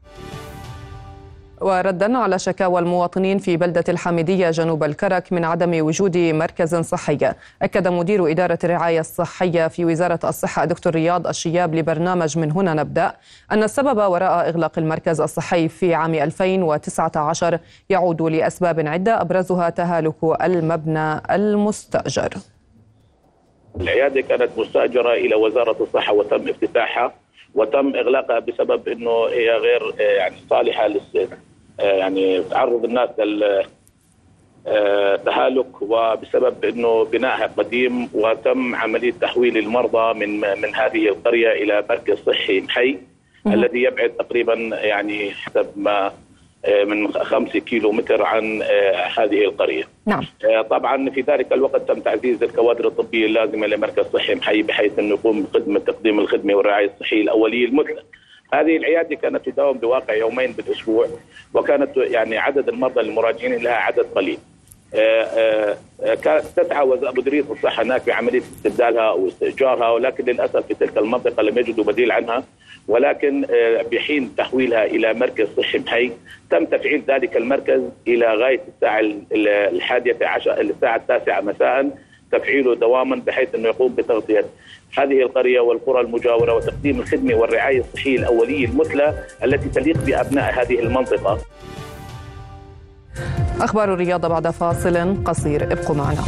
وردا 1.62 2.18
على 2.18 2.40
شكاوى 2.40 2.80
المواطنين 2.80 3.38
في 3.38 3.58
بلدة 3.58 3.84
الحامدية 3.90 4.52
جنوب 4.52 4.84
الكرك 4.84 5.34
من 5.34 5.46
عدم 5.46 5.86
وجود 5.86 6.18
مركز 6.18 6.76
صحي. 6.76 7.18
أكد 7.62 7.88
مدير 7.88 8.32
إدارة 8.32 8.60
الرعاية 8.64 9.00
الصحية 9.00 9.68
في 9.68 9.86
وزارة 9.86 10.20
الصحة 10.24 10.66
دكتور 10.66 10.94
رياض 10.96 11.28
الشياب 11.28 11.76
لبرنامج 11.76 12.38
من 12.38 12.52
هنا 12.52 12.74
نبدأ. 12.74 13.14
أن 13.52 13.64
السبب 13.64 13.98
وراء 13.98 14.50
إغلاق 14.50 14.72
المركز 14.78 15.22
الصحي 15.22 15.68
في 15.68 15.94
عام 15.94 16.14
2019 16.14 17.60
يعود 17.90 18.22
لأسباب 18.22 18.88
عدة 18.88 19.22
أبرزها 19.22 19.70
تهالك 19.70 20.16
المبنى 20.42 21.22
المستأجر. 21.32 22.30
العيادة 23.82 24.22
كانت 24.22 24.50
مستأجرة 24.58 25.14
إلى 25.14 25.36
وزارة 25.36 25.84
الصحة 25.84 26.14
وتم 26.14 26.50
افتتاحها. 26.50 27.14
وتم 27.56 27.96
إغلاقها 27.96 28.40
بسبب 28.40 28.88
إنه 28.88 29.26
هي 29.26 29.52
غير 29.52 29.94
آه، 30.00 30.02
يعني 30.02 30.36
صالحة 30.50 30.88
للس 30.88 31.30
آه، 31.80 31.84
يعني 31.84 32.44
تعرض 32.44 32.86
الناس 32.86 33.10
لل 33.20 33.64
آه، 34.68 35.16
تهالك 35.16 35.82
وبسبب 35.82 36.66
إنه 36.66 37.06
بنائها 37.06 37.48
قديم 37.58 38.10
وتم 38.14 38.76
عملية 38.76 39.14
تحويل 39.22 39.58
المرضى 39.58 40.20
من 40.20 40.40
من 40.40 40.76
هذه 40.76 41.08
القرية 41.08 41.52
إلى 41.52 41.86
مركز 41.90 42.18
صحي 42.18 42.62
محي 42.62 42.98
الذي 43.48 43.84
يبعد 43.84 44.10
تقريبا 44.10 44.54
يعني 44.84 45.32
حسب 45.32 45.68
ما 45.76 46.14
من 46.70 47.14
خمسة 47.14 47.60
كيلو 47.60 47.92
متر 47.92 48.24
عن 48.24 48.62
آه، 48.62 49.08
هذه 49.18 49.46
القرية. 49.46 49.84
نعم. 50.06 50.24
آه، 50.46 50.62
طبعا 50.62 51.10
في 51.10 51.22
ذلك 51.22 51.54
الوقت 51.54 51.88
تم 51.88 52.00
تعزيز 52.00 52.44
الكوادر 52.44 52.88
الطبية 52.88 53.26
اللازمة 53.26 53.68
لمركز 53.68 54.06
صحي 54.06 54.36
محي 54.36 54.62
بحيث 54.62 55.00
أنه 55.00 55.10
يقوم 55.10 55.44
بخدمة 55.44 55.80
تقديم 55.80 56.20
الخدمة 56.20 56.56
والرعاية 56.56 56.86
الصحية 56.86 57.22
الأولية 57.22 57.66
المثلى 57.66 58.04
هذه 58.54 58.78
العيادة 58.78 59.16
كانت 59.16 59.50
تداوم 59.50 59.78
بواقع 59.78 60.14
يومين 60.14 60.52
بالأسبوع 60.52 61.08
وكانت 61.54 61.98
يعني 61.98 62.38
عدد 62.38 62.70
المرضى 62.70 63.02
المراجعين 63.02 63.64
لها 63.64 63.74
عدد 63.74 64.06
قليل. 64.16 64.38
كانت 66.24 66.46
تسعى 66.56 66.86
مديريه 66.86 67.44
الصحة 67.52 67.84
هناك 67.84 68.08
بعمليه 68.08 68.40
استبدالها 68.40 69.12
واستئجارها 69.12 69.90
ولكن 69.90 70.26
للأسف 70.26 70.68
في 70.68 70.74
تلك 70.74 70.98
المنطقة 70.98 71.44
لم 71.44 71.58
يجدوا 71.58 71.84
بديل 71.84 72.12
عنها 72.12 72.44
ولكن 72.88 73.46
آه، 73.50 73.82
بحين 73.92 74.36
تحويلها 74.38 74.86
إلى 74.86 75.14
مركز 75.14 75.48
صحي 75.58 75.78
محي 75.78 76.12
تم 76.50 76.66
تفعيل 76.66 77.04
ذلك 77.08 77.38
المركز 77.38 77.82
إلى 78.08 78.34
غاية 78.34 78.62
الساعة 78.76 79.02
الحادية 79.76 80.18
عشر 80.22 80.62
الساعة 80.62 80.96
التاسعة 80.96 81.42
مساء 81.42 81.98
تفعيله 82.32 82.76
دواما 82.76 83.16
بحيث 83.16 83.56
أنه 83.56 83.68
يقوم 83.68 83.96
بتغطية 83.96 84.46
هذه 84.98 85.22
القرية 85.22 85.60
والقرى 85.60 86.02
المجاورة 86.02 86.54
وتقديم 86.56 87.00
الخدمة 87.00 87.36
والرعاية 87.36 87.80
الصحية 87.80 88.18
الأولية 88.18 88.66
المثلى 88.66 89.14
التي 89.44 89.70
تليق 89.70 89.98
بأبناء 89.98 90.54
هذه 90.62 90.80
المنطقة. 90.80 91.40
أخبار 93.62 93.94
الرياضه 93.94 94.28
بعد 94.28 94.48
فاصل 94.48 95.24
قصير. 95.24 95.72
ابقوا 95.72 95.96
معنا. 95.96 96.24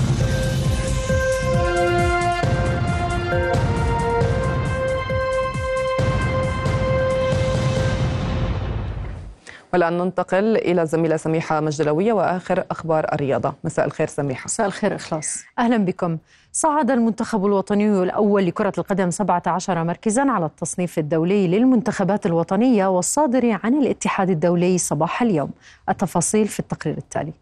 والآن 9.73 9.97
ننتقل 9.97 10.57
إلى 10.57 10.81
الزميلة 10.81 11.17
سميحة 11.17 11.59
مجدلوية 11.59 12.13
وآخر 12.13 12.63
أخبار 12.71 13.13
الرياضة. 13.13 13.53
مساء 13.63 13.85
الخير 13.85 14.07
سميحة. 14.07 14.45
مساء 14.45 14.67
الخير 14.67 14.95
إخلاص. 14.95 15.43
أهلا 15.59 15.77
بكم. 15.77 16.17
صعد 16.57 16.91
المنتخب 16.91 17.45
الوطني 17.45 18.03
الأول 18.03 18.45
لكرة 18.45 18.73
القدم 18.77 19.11
17 19.11 19.83
مركزا 19.83 20.31
على 20.31 20.45
التصنيف 20.45 20.99
الدولي 20.99 21.47
للمنتخبات 21.47 22.25
الوطنية 22.25 22.87
والصادر 22.87 23.59
عن 23.63 23.73
الاتحاد 23.73 24.29
الدولي 24.29 24.77
صباح 24.77 25.21
اليوم. 25.21 25.51
التفاصيل 25.89 26.47
في 26.47 26.59
التقرير 26.59 26.97
التالي. 26.97 27.33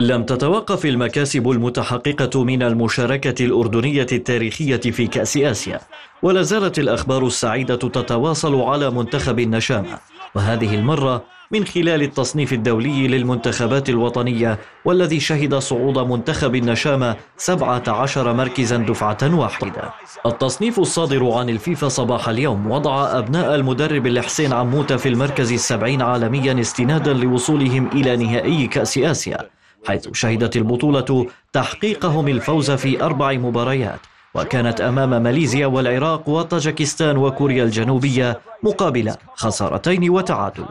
لم 0.00 0.24
تتوقف 0.24 0.86
المكاسب 0.86 1.50
المتحققة 1.50 2.44
من 2.44 2.62
المشاركة 2.62 3.44
الأردنية 3.44 4.06
التاريخية 4.12 4.76
في 4.76 5.06
كأس 5.06 5.36
آسيا 5.36 5.80
ولا 6.22 6.42
زالت 6.42 6.78
الأخبار 6.78 7.26
السعيدة 7.26 7.76
تتواصل 7.76 8.60
على 8.60 8.90
منتخب 8.90 9.38
النشامة. 9.38 9.98
وهذه 10.34 10.74
المرة 10.74 11.33
من 11.50 11.64
خلال 11.64 12.02
التصنيف 12.02 12.52
الدولي 12.52 13.08
للمنتخبات 13.08 13.88
الوطنية 13.88 14.58
والذي 14.84 15.20
شهد 15.20 15.54
صعود 15.54 15.98
منتخب 15.98 16.54
النشامة 16.54 17.16
17 17.36 18.32
مركزا 18.32 18.76
دفعة 18.76 19.18
واحدة. 19.22 19.90
التصنيف 20.26 20.78
الصادر 20.78 21.30
عن 21.30 21.48
الفيفا 21.48 21.88
صباح 21.88 22.28
اليوم 22.28 22.70
وضع 22.70 23.18
أبناء 23.18 23.54
المدرب 23.54 24.06
الحسين 24.06 24.52
عموتة 24.52 24.96
في 24.96 25.08
المركز 25.08 25.52
السبعين 25.52 26.02
عالميا 26.02 26.60
استنادا 26.60 27.12
لوصولهم 27.12 27.86
إلى 27.92 28.16
نهائي 28.16 28.66
كأس 28.66 28.98
آسيا 28.98 29.38
حيث 29.86 30.08
شهدت 30.12 30.56
البطولة 30.56 31.26
تحقيقهم 31.52 32.28
الفوز 32.28 32.70
في 32.70 33.02
أربع 33.02 33.32
مباريات. 33.32 34.00
وكانت 34.34 34.80
أمام 34.80 35.22
ماليزيا 35.22 35.66
والعراق 35.66 36.28
وطاجكستان 36.28 37.16
وكوريا 37.16 37.64
الجنوبية 37.64 38.40
مقابل 38.62 39.14
خسارتين 39.34 40.10
وتعادل. 40.10 40.64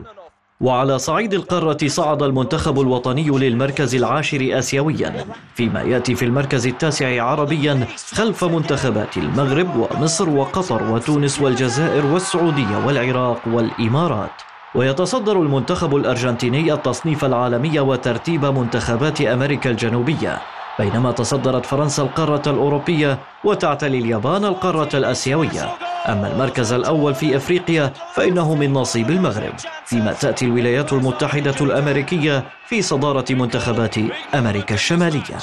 وعلى 0.64 1.00
صعيد 1.00 1.34
القارة 1.34 1.88
صعد 1.88 2.24
المنتخب 2.24 2.82
الوطني 2.82 3.30
للمركز 3.30 3.96
العاشر 3.96 4.60
آسيويا 4.60 5.26
فيما 5.56 5.82
يأتي 5.82 6.16
في 6.16 6.26
المركز 6.26 6.68
التاسع 6.68 7.24
عربيا 7.24 7.88
خلف 8.12 8.44
منتخبات 8.44 9.18
المغرب 9.18 9.76
ومصر 9.76 10.30
وقطر 10.30 10.92
وتونس 10.92 11.42
والجزائر 11.42 12.06
والسعودية 12.06 12.86
والعراق 12.86 13.42
والإمارات. 13.48 14.42
ويتصدر 14.76 15.42
المنتخب 15.42 15.96
الأرجنتيني 15.96 16.74
التصنيف 16.74 17.26
العالمي 17.26 17.80
وترتيب 17.80 18.46
منتخبات 18.46 19.22
أمريكا 19.22 19.70
الجنوبية. 19.70 20.42
بينما 20.80 21.12
تصدرت 21.12 21.66
فرنسا 21.66 22.04
القارة 22.04 22.50
الأوروبية 22.50 23.20
وتعتلي 23.44 24.00
اليابان 24.00 24.46
القارة 24.46 24.98
الآسيوية. 24.98 25.70
أما 26.08 26.32
المركز 26.32 26.74
الأول 26.74 27.16
في 27.16 27.38
أفريقيا 27.38 27.94
فإنه 28.14 28.56
من 28.56 28.74
نصيب 28.74 29.10
المغرب 29.10 29.54
فيما 29.86 30.14
تأتي 30.14 30.46
الولايات 30.46 30.94
المتحدة 30.94 31.56
الأمريكية 31.62 32.44
في 32.68 32.82
صدارة 32.82 33.26
منتخبات 33.30 33.96
أمريكا 34.36 34.76
الشمالية. 34.76 35.38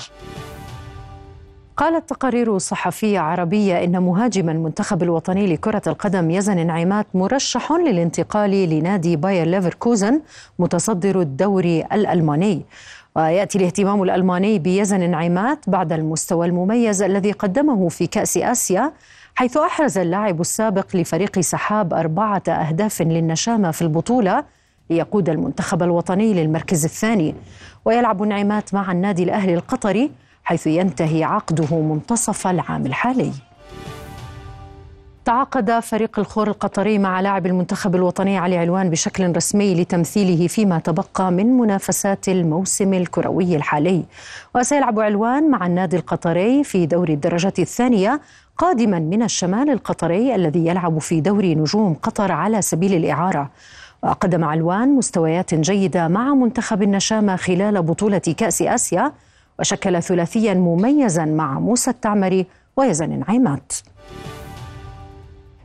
قالت 1.77 2.09
تقارير 2.09 2.59
صحفية 2.59 3.19
عربية 3.19 3.85
إن 3.85 4.03
مهاجم 4.03 4.51
المنتخب 4.51 5.03
الوطني 5.03 5.55
لكرة 5.55 5.83
القدم 5.87 6.31
يزن 6.31 6.67
نعيمات 6.67 7.07
مرشح 7.15 7.73
للانتقال 7.73 8.51
لنادي 8.51 9.17
باير 9.17 9.47
ليفركوزن 9.47 10.21
متصدر 10.59 11.21
الدوري 11.21 11.85
الألماني. 11.93 12.63
ويأتي 13.17 13.59
الاهتمام 13.59 14.03
الألماني 14.03 14.59
بيزن 14.59 15.11
نعيمات 15.11 15.71
بعد 15.71 15.93
المستوى 15.93 16.47
المميز 16.47 17.03
الذي 17.03 17.33
قدمه 17.33 17.89
في 17.89 18.07
كأس 18.07 18.37
آسيا 18.37 18.93
حيث 19.35 19.57
أحرز 19.57 19.99
اللاعب 19.99 20.41
السابق 20.41 20.97
لفريق 20.97 21.41
سحاب 21.41 21.95
أربعة 21.95 22.43
أهداف 22.49 23.03
للنشامة 23.03 23.71
في 23.71 23.83
البطولة 23.83 24.45
ليقود 24.91 25.29
المنتخب 25.29 25.83
الوطني 25.83 26.35
للمركز 26.35 26.85
الثاني. 26.85 27.35
ويلعب 27.85 28.23
نعيمات 28.23 28.75
مع 28.75 28.93
النادي 28.93 29.23
الأهلي 29.23 29.55
القطري 29.55 30.11
حيث 30.45 30.67
ينتهي 30.67 31.25
عقده 31.25 31.81
منتصف 31.81 32.47
العام 32.47 32.87
الحالي. 32.87 33.33
تعاقد 35.25 35.81
فريق 35.81 36.19
الخور 36.19 36.49
القطري 36.49 36.99
مع 36.99 37.21
لاعب 37.21 37.47
المنتخب 37.47 37.95
الوطني 37.95 38.39
علي 38.39 38.57
علوان 38.59 38.91
بشكل 38.91 39.37
رسمي 39.37 39.75
لتمثيله 39.75 40.47
فيما 40.47 40.79
تبقى 40.79 41.33
من 41.33 41.47
منافسات 41.47 42.29
الموسم 42.29 42.95
الكروي 42.95 43.57
الحالي. 43.57 44.05
وسيلعب 44.55 45.01
علوان 45.01 45.51
مع 45.51 45.67
النادي 45.67 45.97
القطري 45.97 46.65
في 46.65 46.87
دوري 46.87 47.13
الدرجة 47.15 47.53
الثانية 47.59 48.21
قادما 48.59 48.99
من 48.99 49.23
الشمال 49.23 49.71
القطري 49.71 50.35
الذي 50.35 50.67
يلعب 50.67 50.99
في 50.99 51.21
دوري 51.21 51.55
نجوم 51.55 51.95
قطر 51.95 52.33
على 52.33 52.63
سبيل 52.63 52.95
الإعارة. 52.95 53.51
وقدم 54.03 54.45
علوان 54.45 54.89
مستويات 54.97 55.55
جيدة 55.55 56.09
مع 56.09 56.35
منتخب 56.35 56.83
النشامة 56.83 57.37
خلال 57.37 57.83
بطولة 57.83 58.19
كأس 58.19 58.63
آسيا 58.63 59.13
وشكل 59.59 60.03
ثلاثيا 60.03 60.55
مميزا 60.55 61.25
مع 61.25 61.59
موسى 61.61 61.91
التعمري 61.91 62.47
ويزن 62.77 63.19
نعيمات 63.19 63.73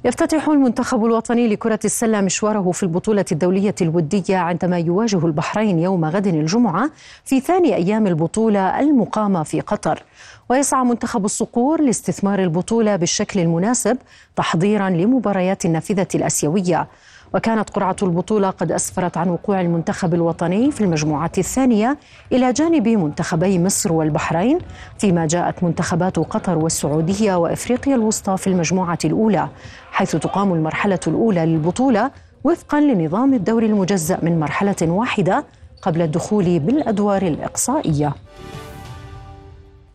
يفتتح 0.06 0.50
المنتخب 0.50 1.06
الوطني 1.06 1.48
لكرة 1.48 1.80
السلة 1.86 2.22
مشواره 2.22 2.72
في 2.72 2.84
البطولة 2.84 3.26
الدولية 3.32 3.76
الودية 3.82 4.38
عندما 4.38 4.80
يواجه 4.80 5.26
البحرين 5.26 5.80
يوم 5.80 6.06
غد 6.06 6.28
الجمعة 6.28 6.90
في 7.24 7.40
ثاني 7.40 7.76
أيام 7.76 8.08
البطولة 8.08 8.80
المقامة 8.80 9.44
في 9.44 9.62
قطر. 9.62 10.04
ويسعى 10.50 10.84
منتخب 10.84 11.26
الصقور 11.26 11.82
لاستثمار 11.82 12.40
البطولة 12.40 12.96
بالشكل 12.96 13.40
المناسب 13.40 13.98
تحضيرا 14.36 14.90
لمباريات 14.90 15.66
النافذة 15.66 16.08
الأسيوية. 16.16 16.88
وكانت 17.36 17.70
قرعة 17.70 17.96
البطولة 18.04 18.50
قد 18.50 18.72
أسفرت 18.72 19.18
عن 19.18 19.30
وقوع 19.30 19.62
المنتخب 19.62 20.14
الوطني 20.14 20.72
في 20.72 20.82
المجموعة 20.82 21.32
الثانية 21.38 21.98
إلى 22.32 22.54
جانب 22.54 22.88
منتخبي 22.88 23.60
مصر 23.60 23.94
والبحرين 23.94 24.60
فيما 25.00 25.26
جاءت 25.26 25.64
منتخبات 25.64 26.20
قطر 26.20 26.58
والسعودية 26.58 27.36
وإفريقيا 27.36 27.96
الوسطى 27.96 28.38
في 28.38 28.48
المجموعة 28.48 29.00
الأولى 29.06 29.50
حيث 29.92 30.16
تقام 30.16 30.54
المرحلة 30.54 31.00
الأولى 31.08 31.46
للبطولة 31.46 32.12
وفقا 32.44 32.82
لنظام 32.82 33.34
الدور 33.34 33.64
المجزأ 33.64 34.20
من 34.22 34.40
مرحلة 34.40 34.76
واحدة 34.82 35.46
قبل 35.82 36.02
الدخول 36.02 36.60
بالأدوار 36.60 37.22
الإقصائية. 37.22 38.14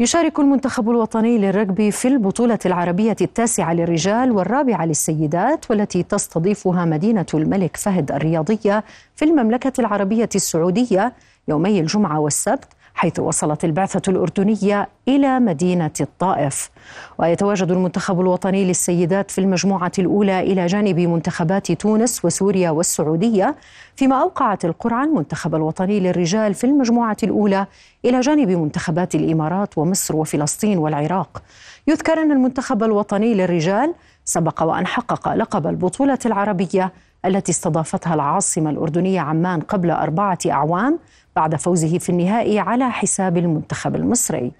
يشارك 0.00 0.40
المنتخب 0.40 0.90
الوطني 0.90 1.38
للرجبي 1.38 1.90
في 1.90 2.08
البطولة 2.08 2.58
العربية 2.66 3.16
التاسعة 3.20 3.72
للرجال 3.74 4.32
والرابعة 4.32 4.84
للسيدات 4.86 5.70
والتي 5.70 6.02
تستضيفها 6.02 6.84
مدينة 6.84 7.26
الملك 7.34 7.76
فهد 7.76 8.12
الرياضية 8.12 8.84
في 9.16 9.24
المملكة 9.24 9.72
العربية 9.78 10.28
السعودية 10.34 11.12
يومي 11.48 11.80
الجمعة 11.80 12.20
والسبت. 12.20 12.68
حيث 12.94 13.18
وصلت 13.20 13.64
البعثة 13.64 14.10
الأردنية 14.10 14.88
إلى 15.08 15.40
مدينة 15.40 15.90
الطائف. 16.00 16.70
ويتواجد 17.18 17.70
المنتخب 17.70 18.20
الوطني 18.20 18.64
للسيدات 18.64 19.30
في 19.30 19.40
المجموعة 19.40 19.92
الأولى 19.98 20.40
إلى 20.40 20.66
جانب 20.66 21.00
منتخبات 21.00 21.72
تونس 21.72 22.24
وسوريا 22.24 22.70
والسعودية 22.70 23.56
فيما 23.96 24.22
أوقعت 24.22 24.64
القرعة 24.64 25.04
المنتخب 25.04 25.54
الوطني 25.54 26.00
للرجال 26.00 26.54
في 26.54 26.64
المجموعة 26.64 27.16
الأولى 27.22 27.66
إلى 28.04 28.20
جانب 28.20 28.50
منتخبات 28.50 29.14
الإمارات 29.14 29.78
ومصر 29.78 30.16
وفلسطين 30.16 30.78
والعراق. 30.78 31.42
يذكر 31.86 32.12
أن 32.12 32.32
المنتخب 32.32 32.82
الوطني 32.82 33.34
للرجال 33.34 33.94
سبق 34.24 34.62
وأن 34.62 34.86
حقق 34.86 35.34
لقب 35.34 35.66
البطولة 35.66 36.18
العربية 36.26 36.92
التي 37.24 37.52
استضافتها 37.52 38.14
العاصمة 38.14 38.70
الأردنية 38.70 39.20
عمان 39.20 39.60
قبل 39.60 39.90
أربعة 39.90 40.38
أعوام 40.50 40.98
بعد 41.40 41.56
فوزه 41.56 41.98
في 41.98 42.08
النهائي 42.08 42.58
على 42.58 42.90
حساب 42.90 43.36
المنتخب 43.36 43.96
المصري. 43.96 44.52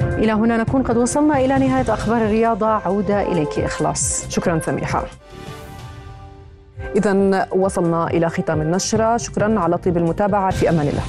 إلى 0.00 0.32
هنا 0.32 0.56
نكون 0.56 0.82
قد 0.82 0.96
وصلنا 0.96 1.38
إلى 1.38 1.58
نهاية 1.58 1.94
أخبار 1.94 2.16
الرياضة. 2.16 2.66
عودة 2.66 3.22
إليك 3.22 3.58
إخلاص. 3.58 4.28
شكرا 4.28 4.60
سميحة. 4.60 5.04
إذا 6.96 7.48
وصلنا 7.52 8.06
إلى 8.06 8.28
ختام 8.30 8.60
النشرة. 8.60 9.16
شكرا 9.16 9.60
على 9.60 9.78
طيب 9.78 9.96
المتابعة. 9.96 10.50
في 10.50 10.68
أمان 10.68 10.88
الله. 10.88 11.04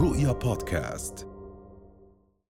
رؤيا 0.00 0.32
بودكاست. 0.32 1.33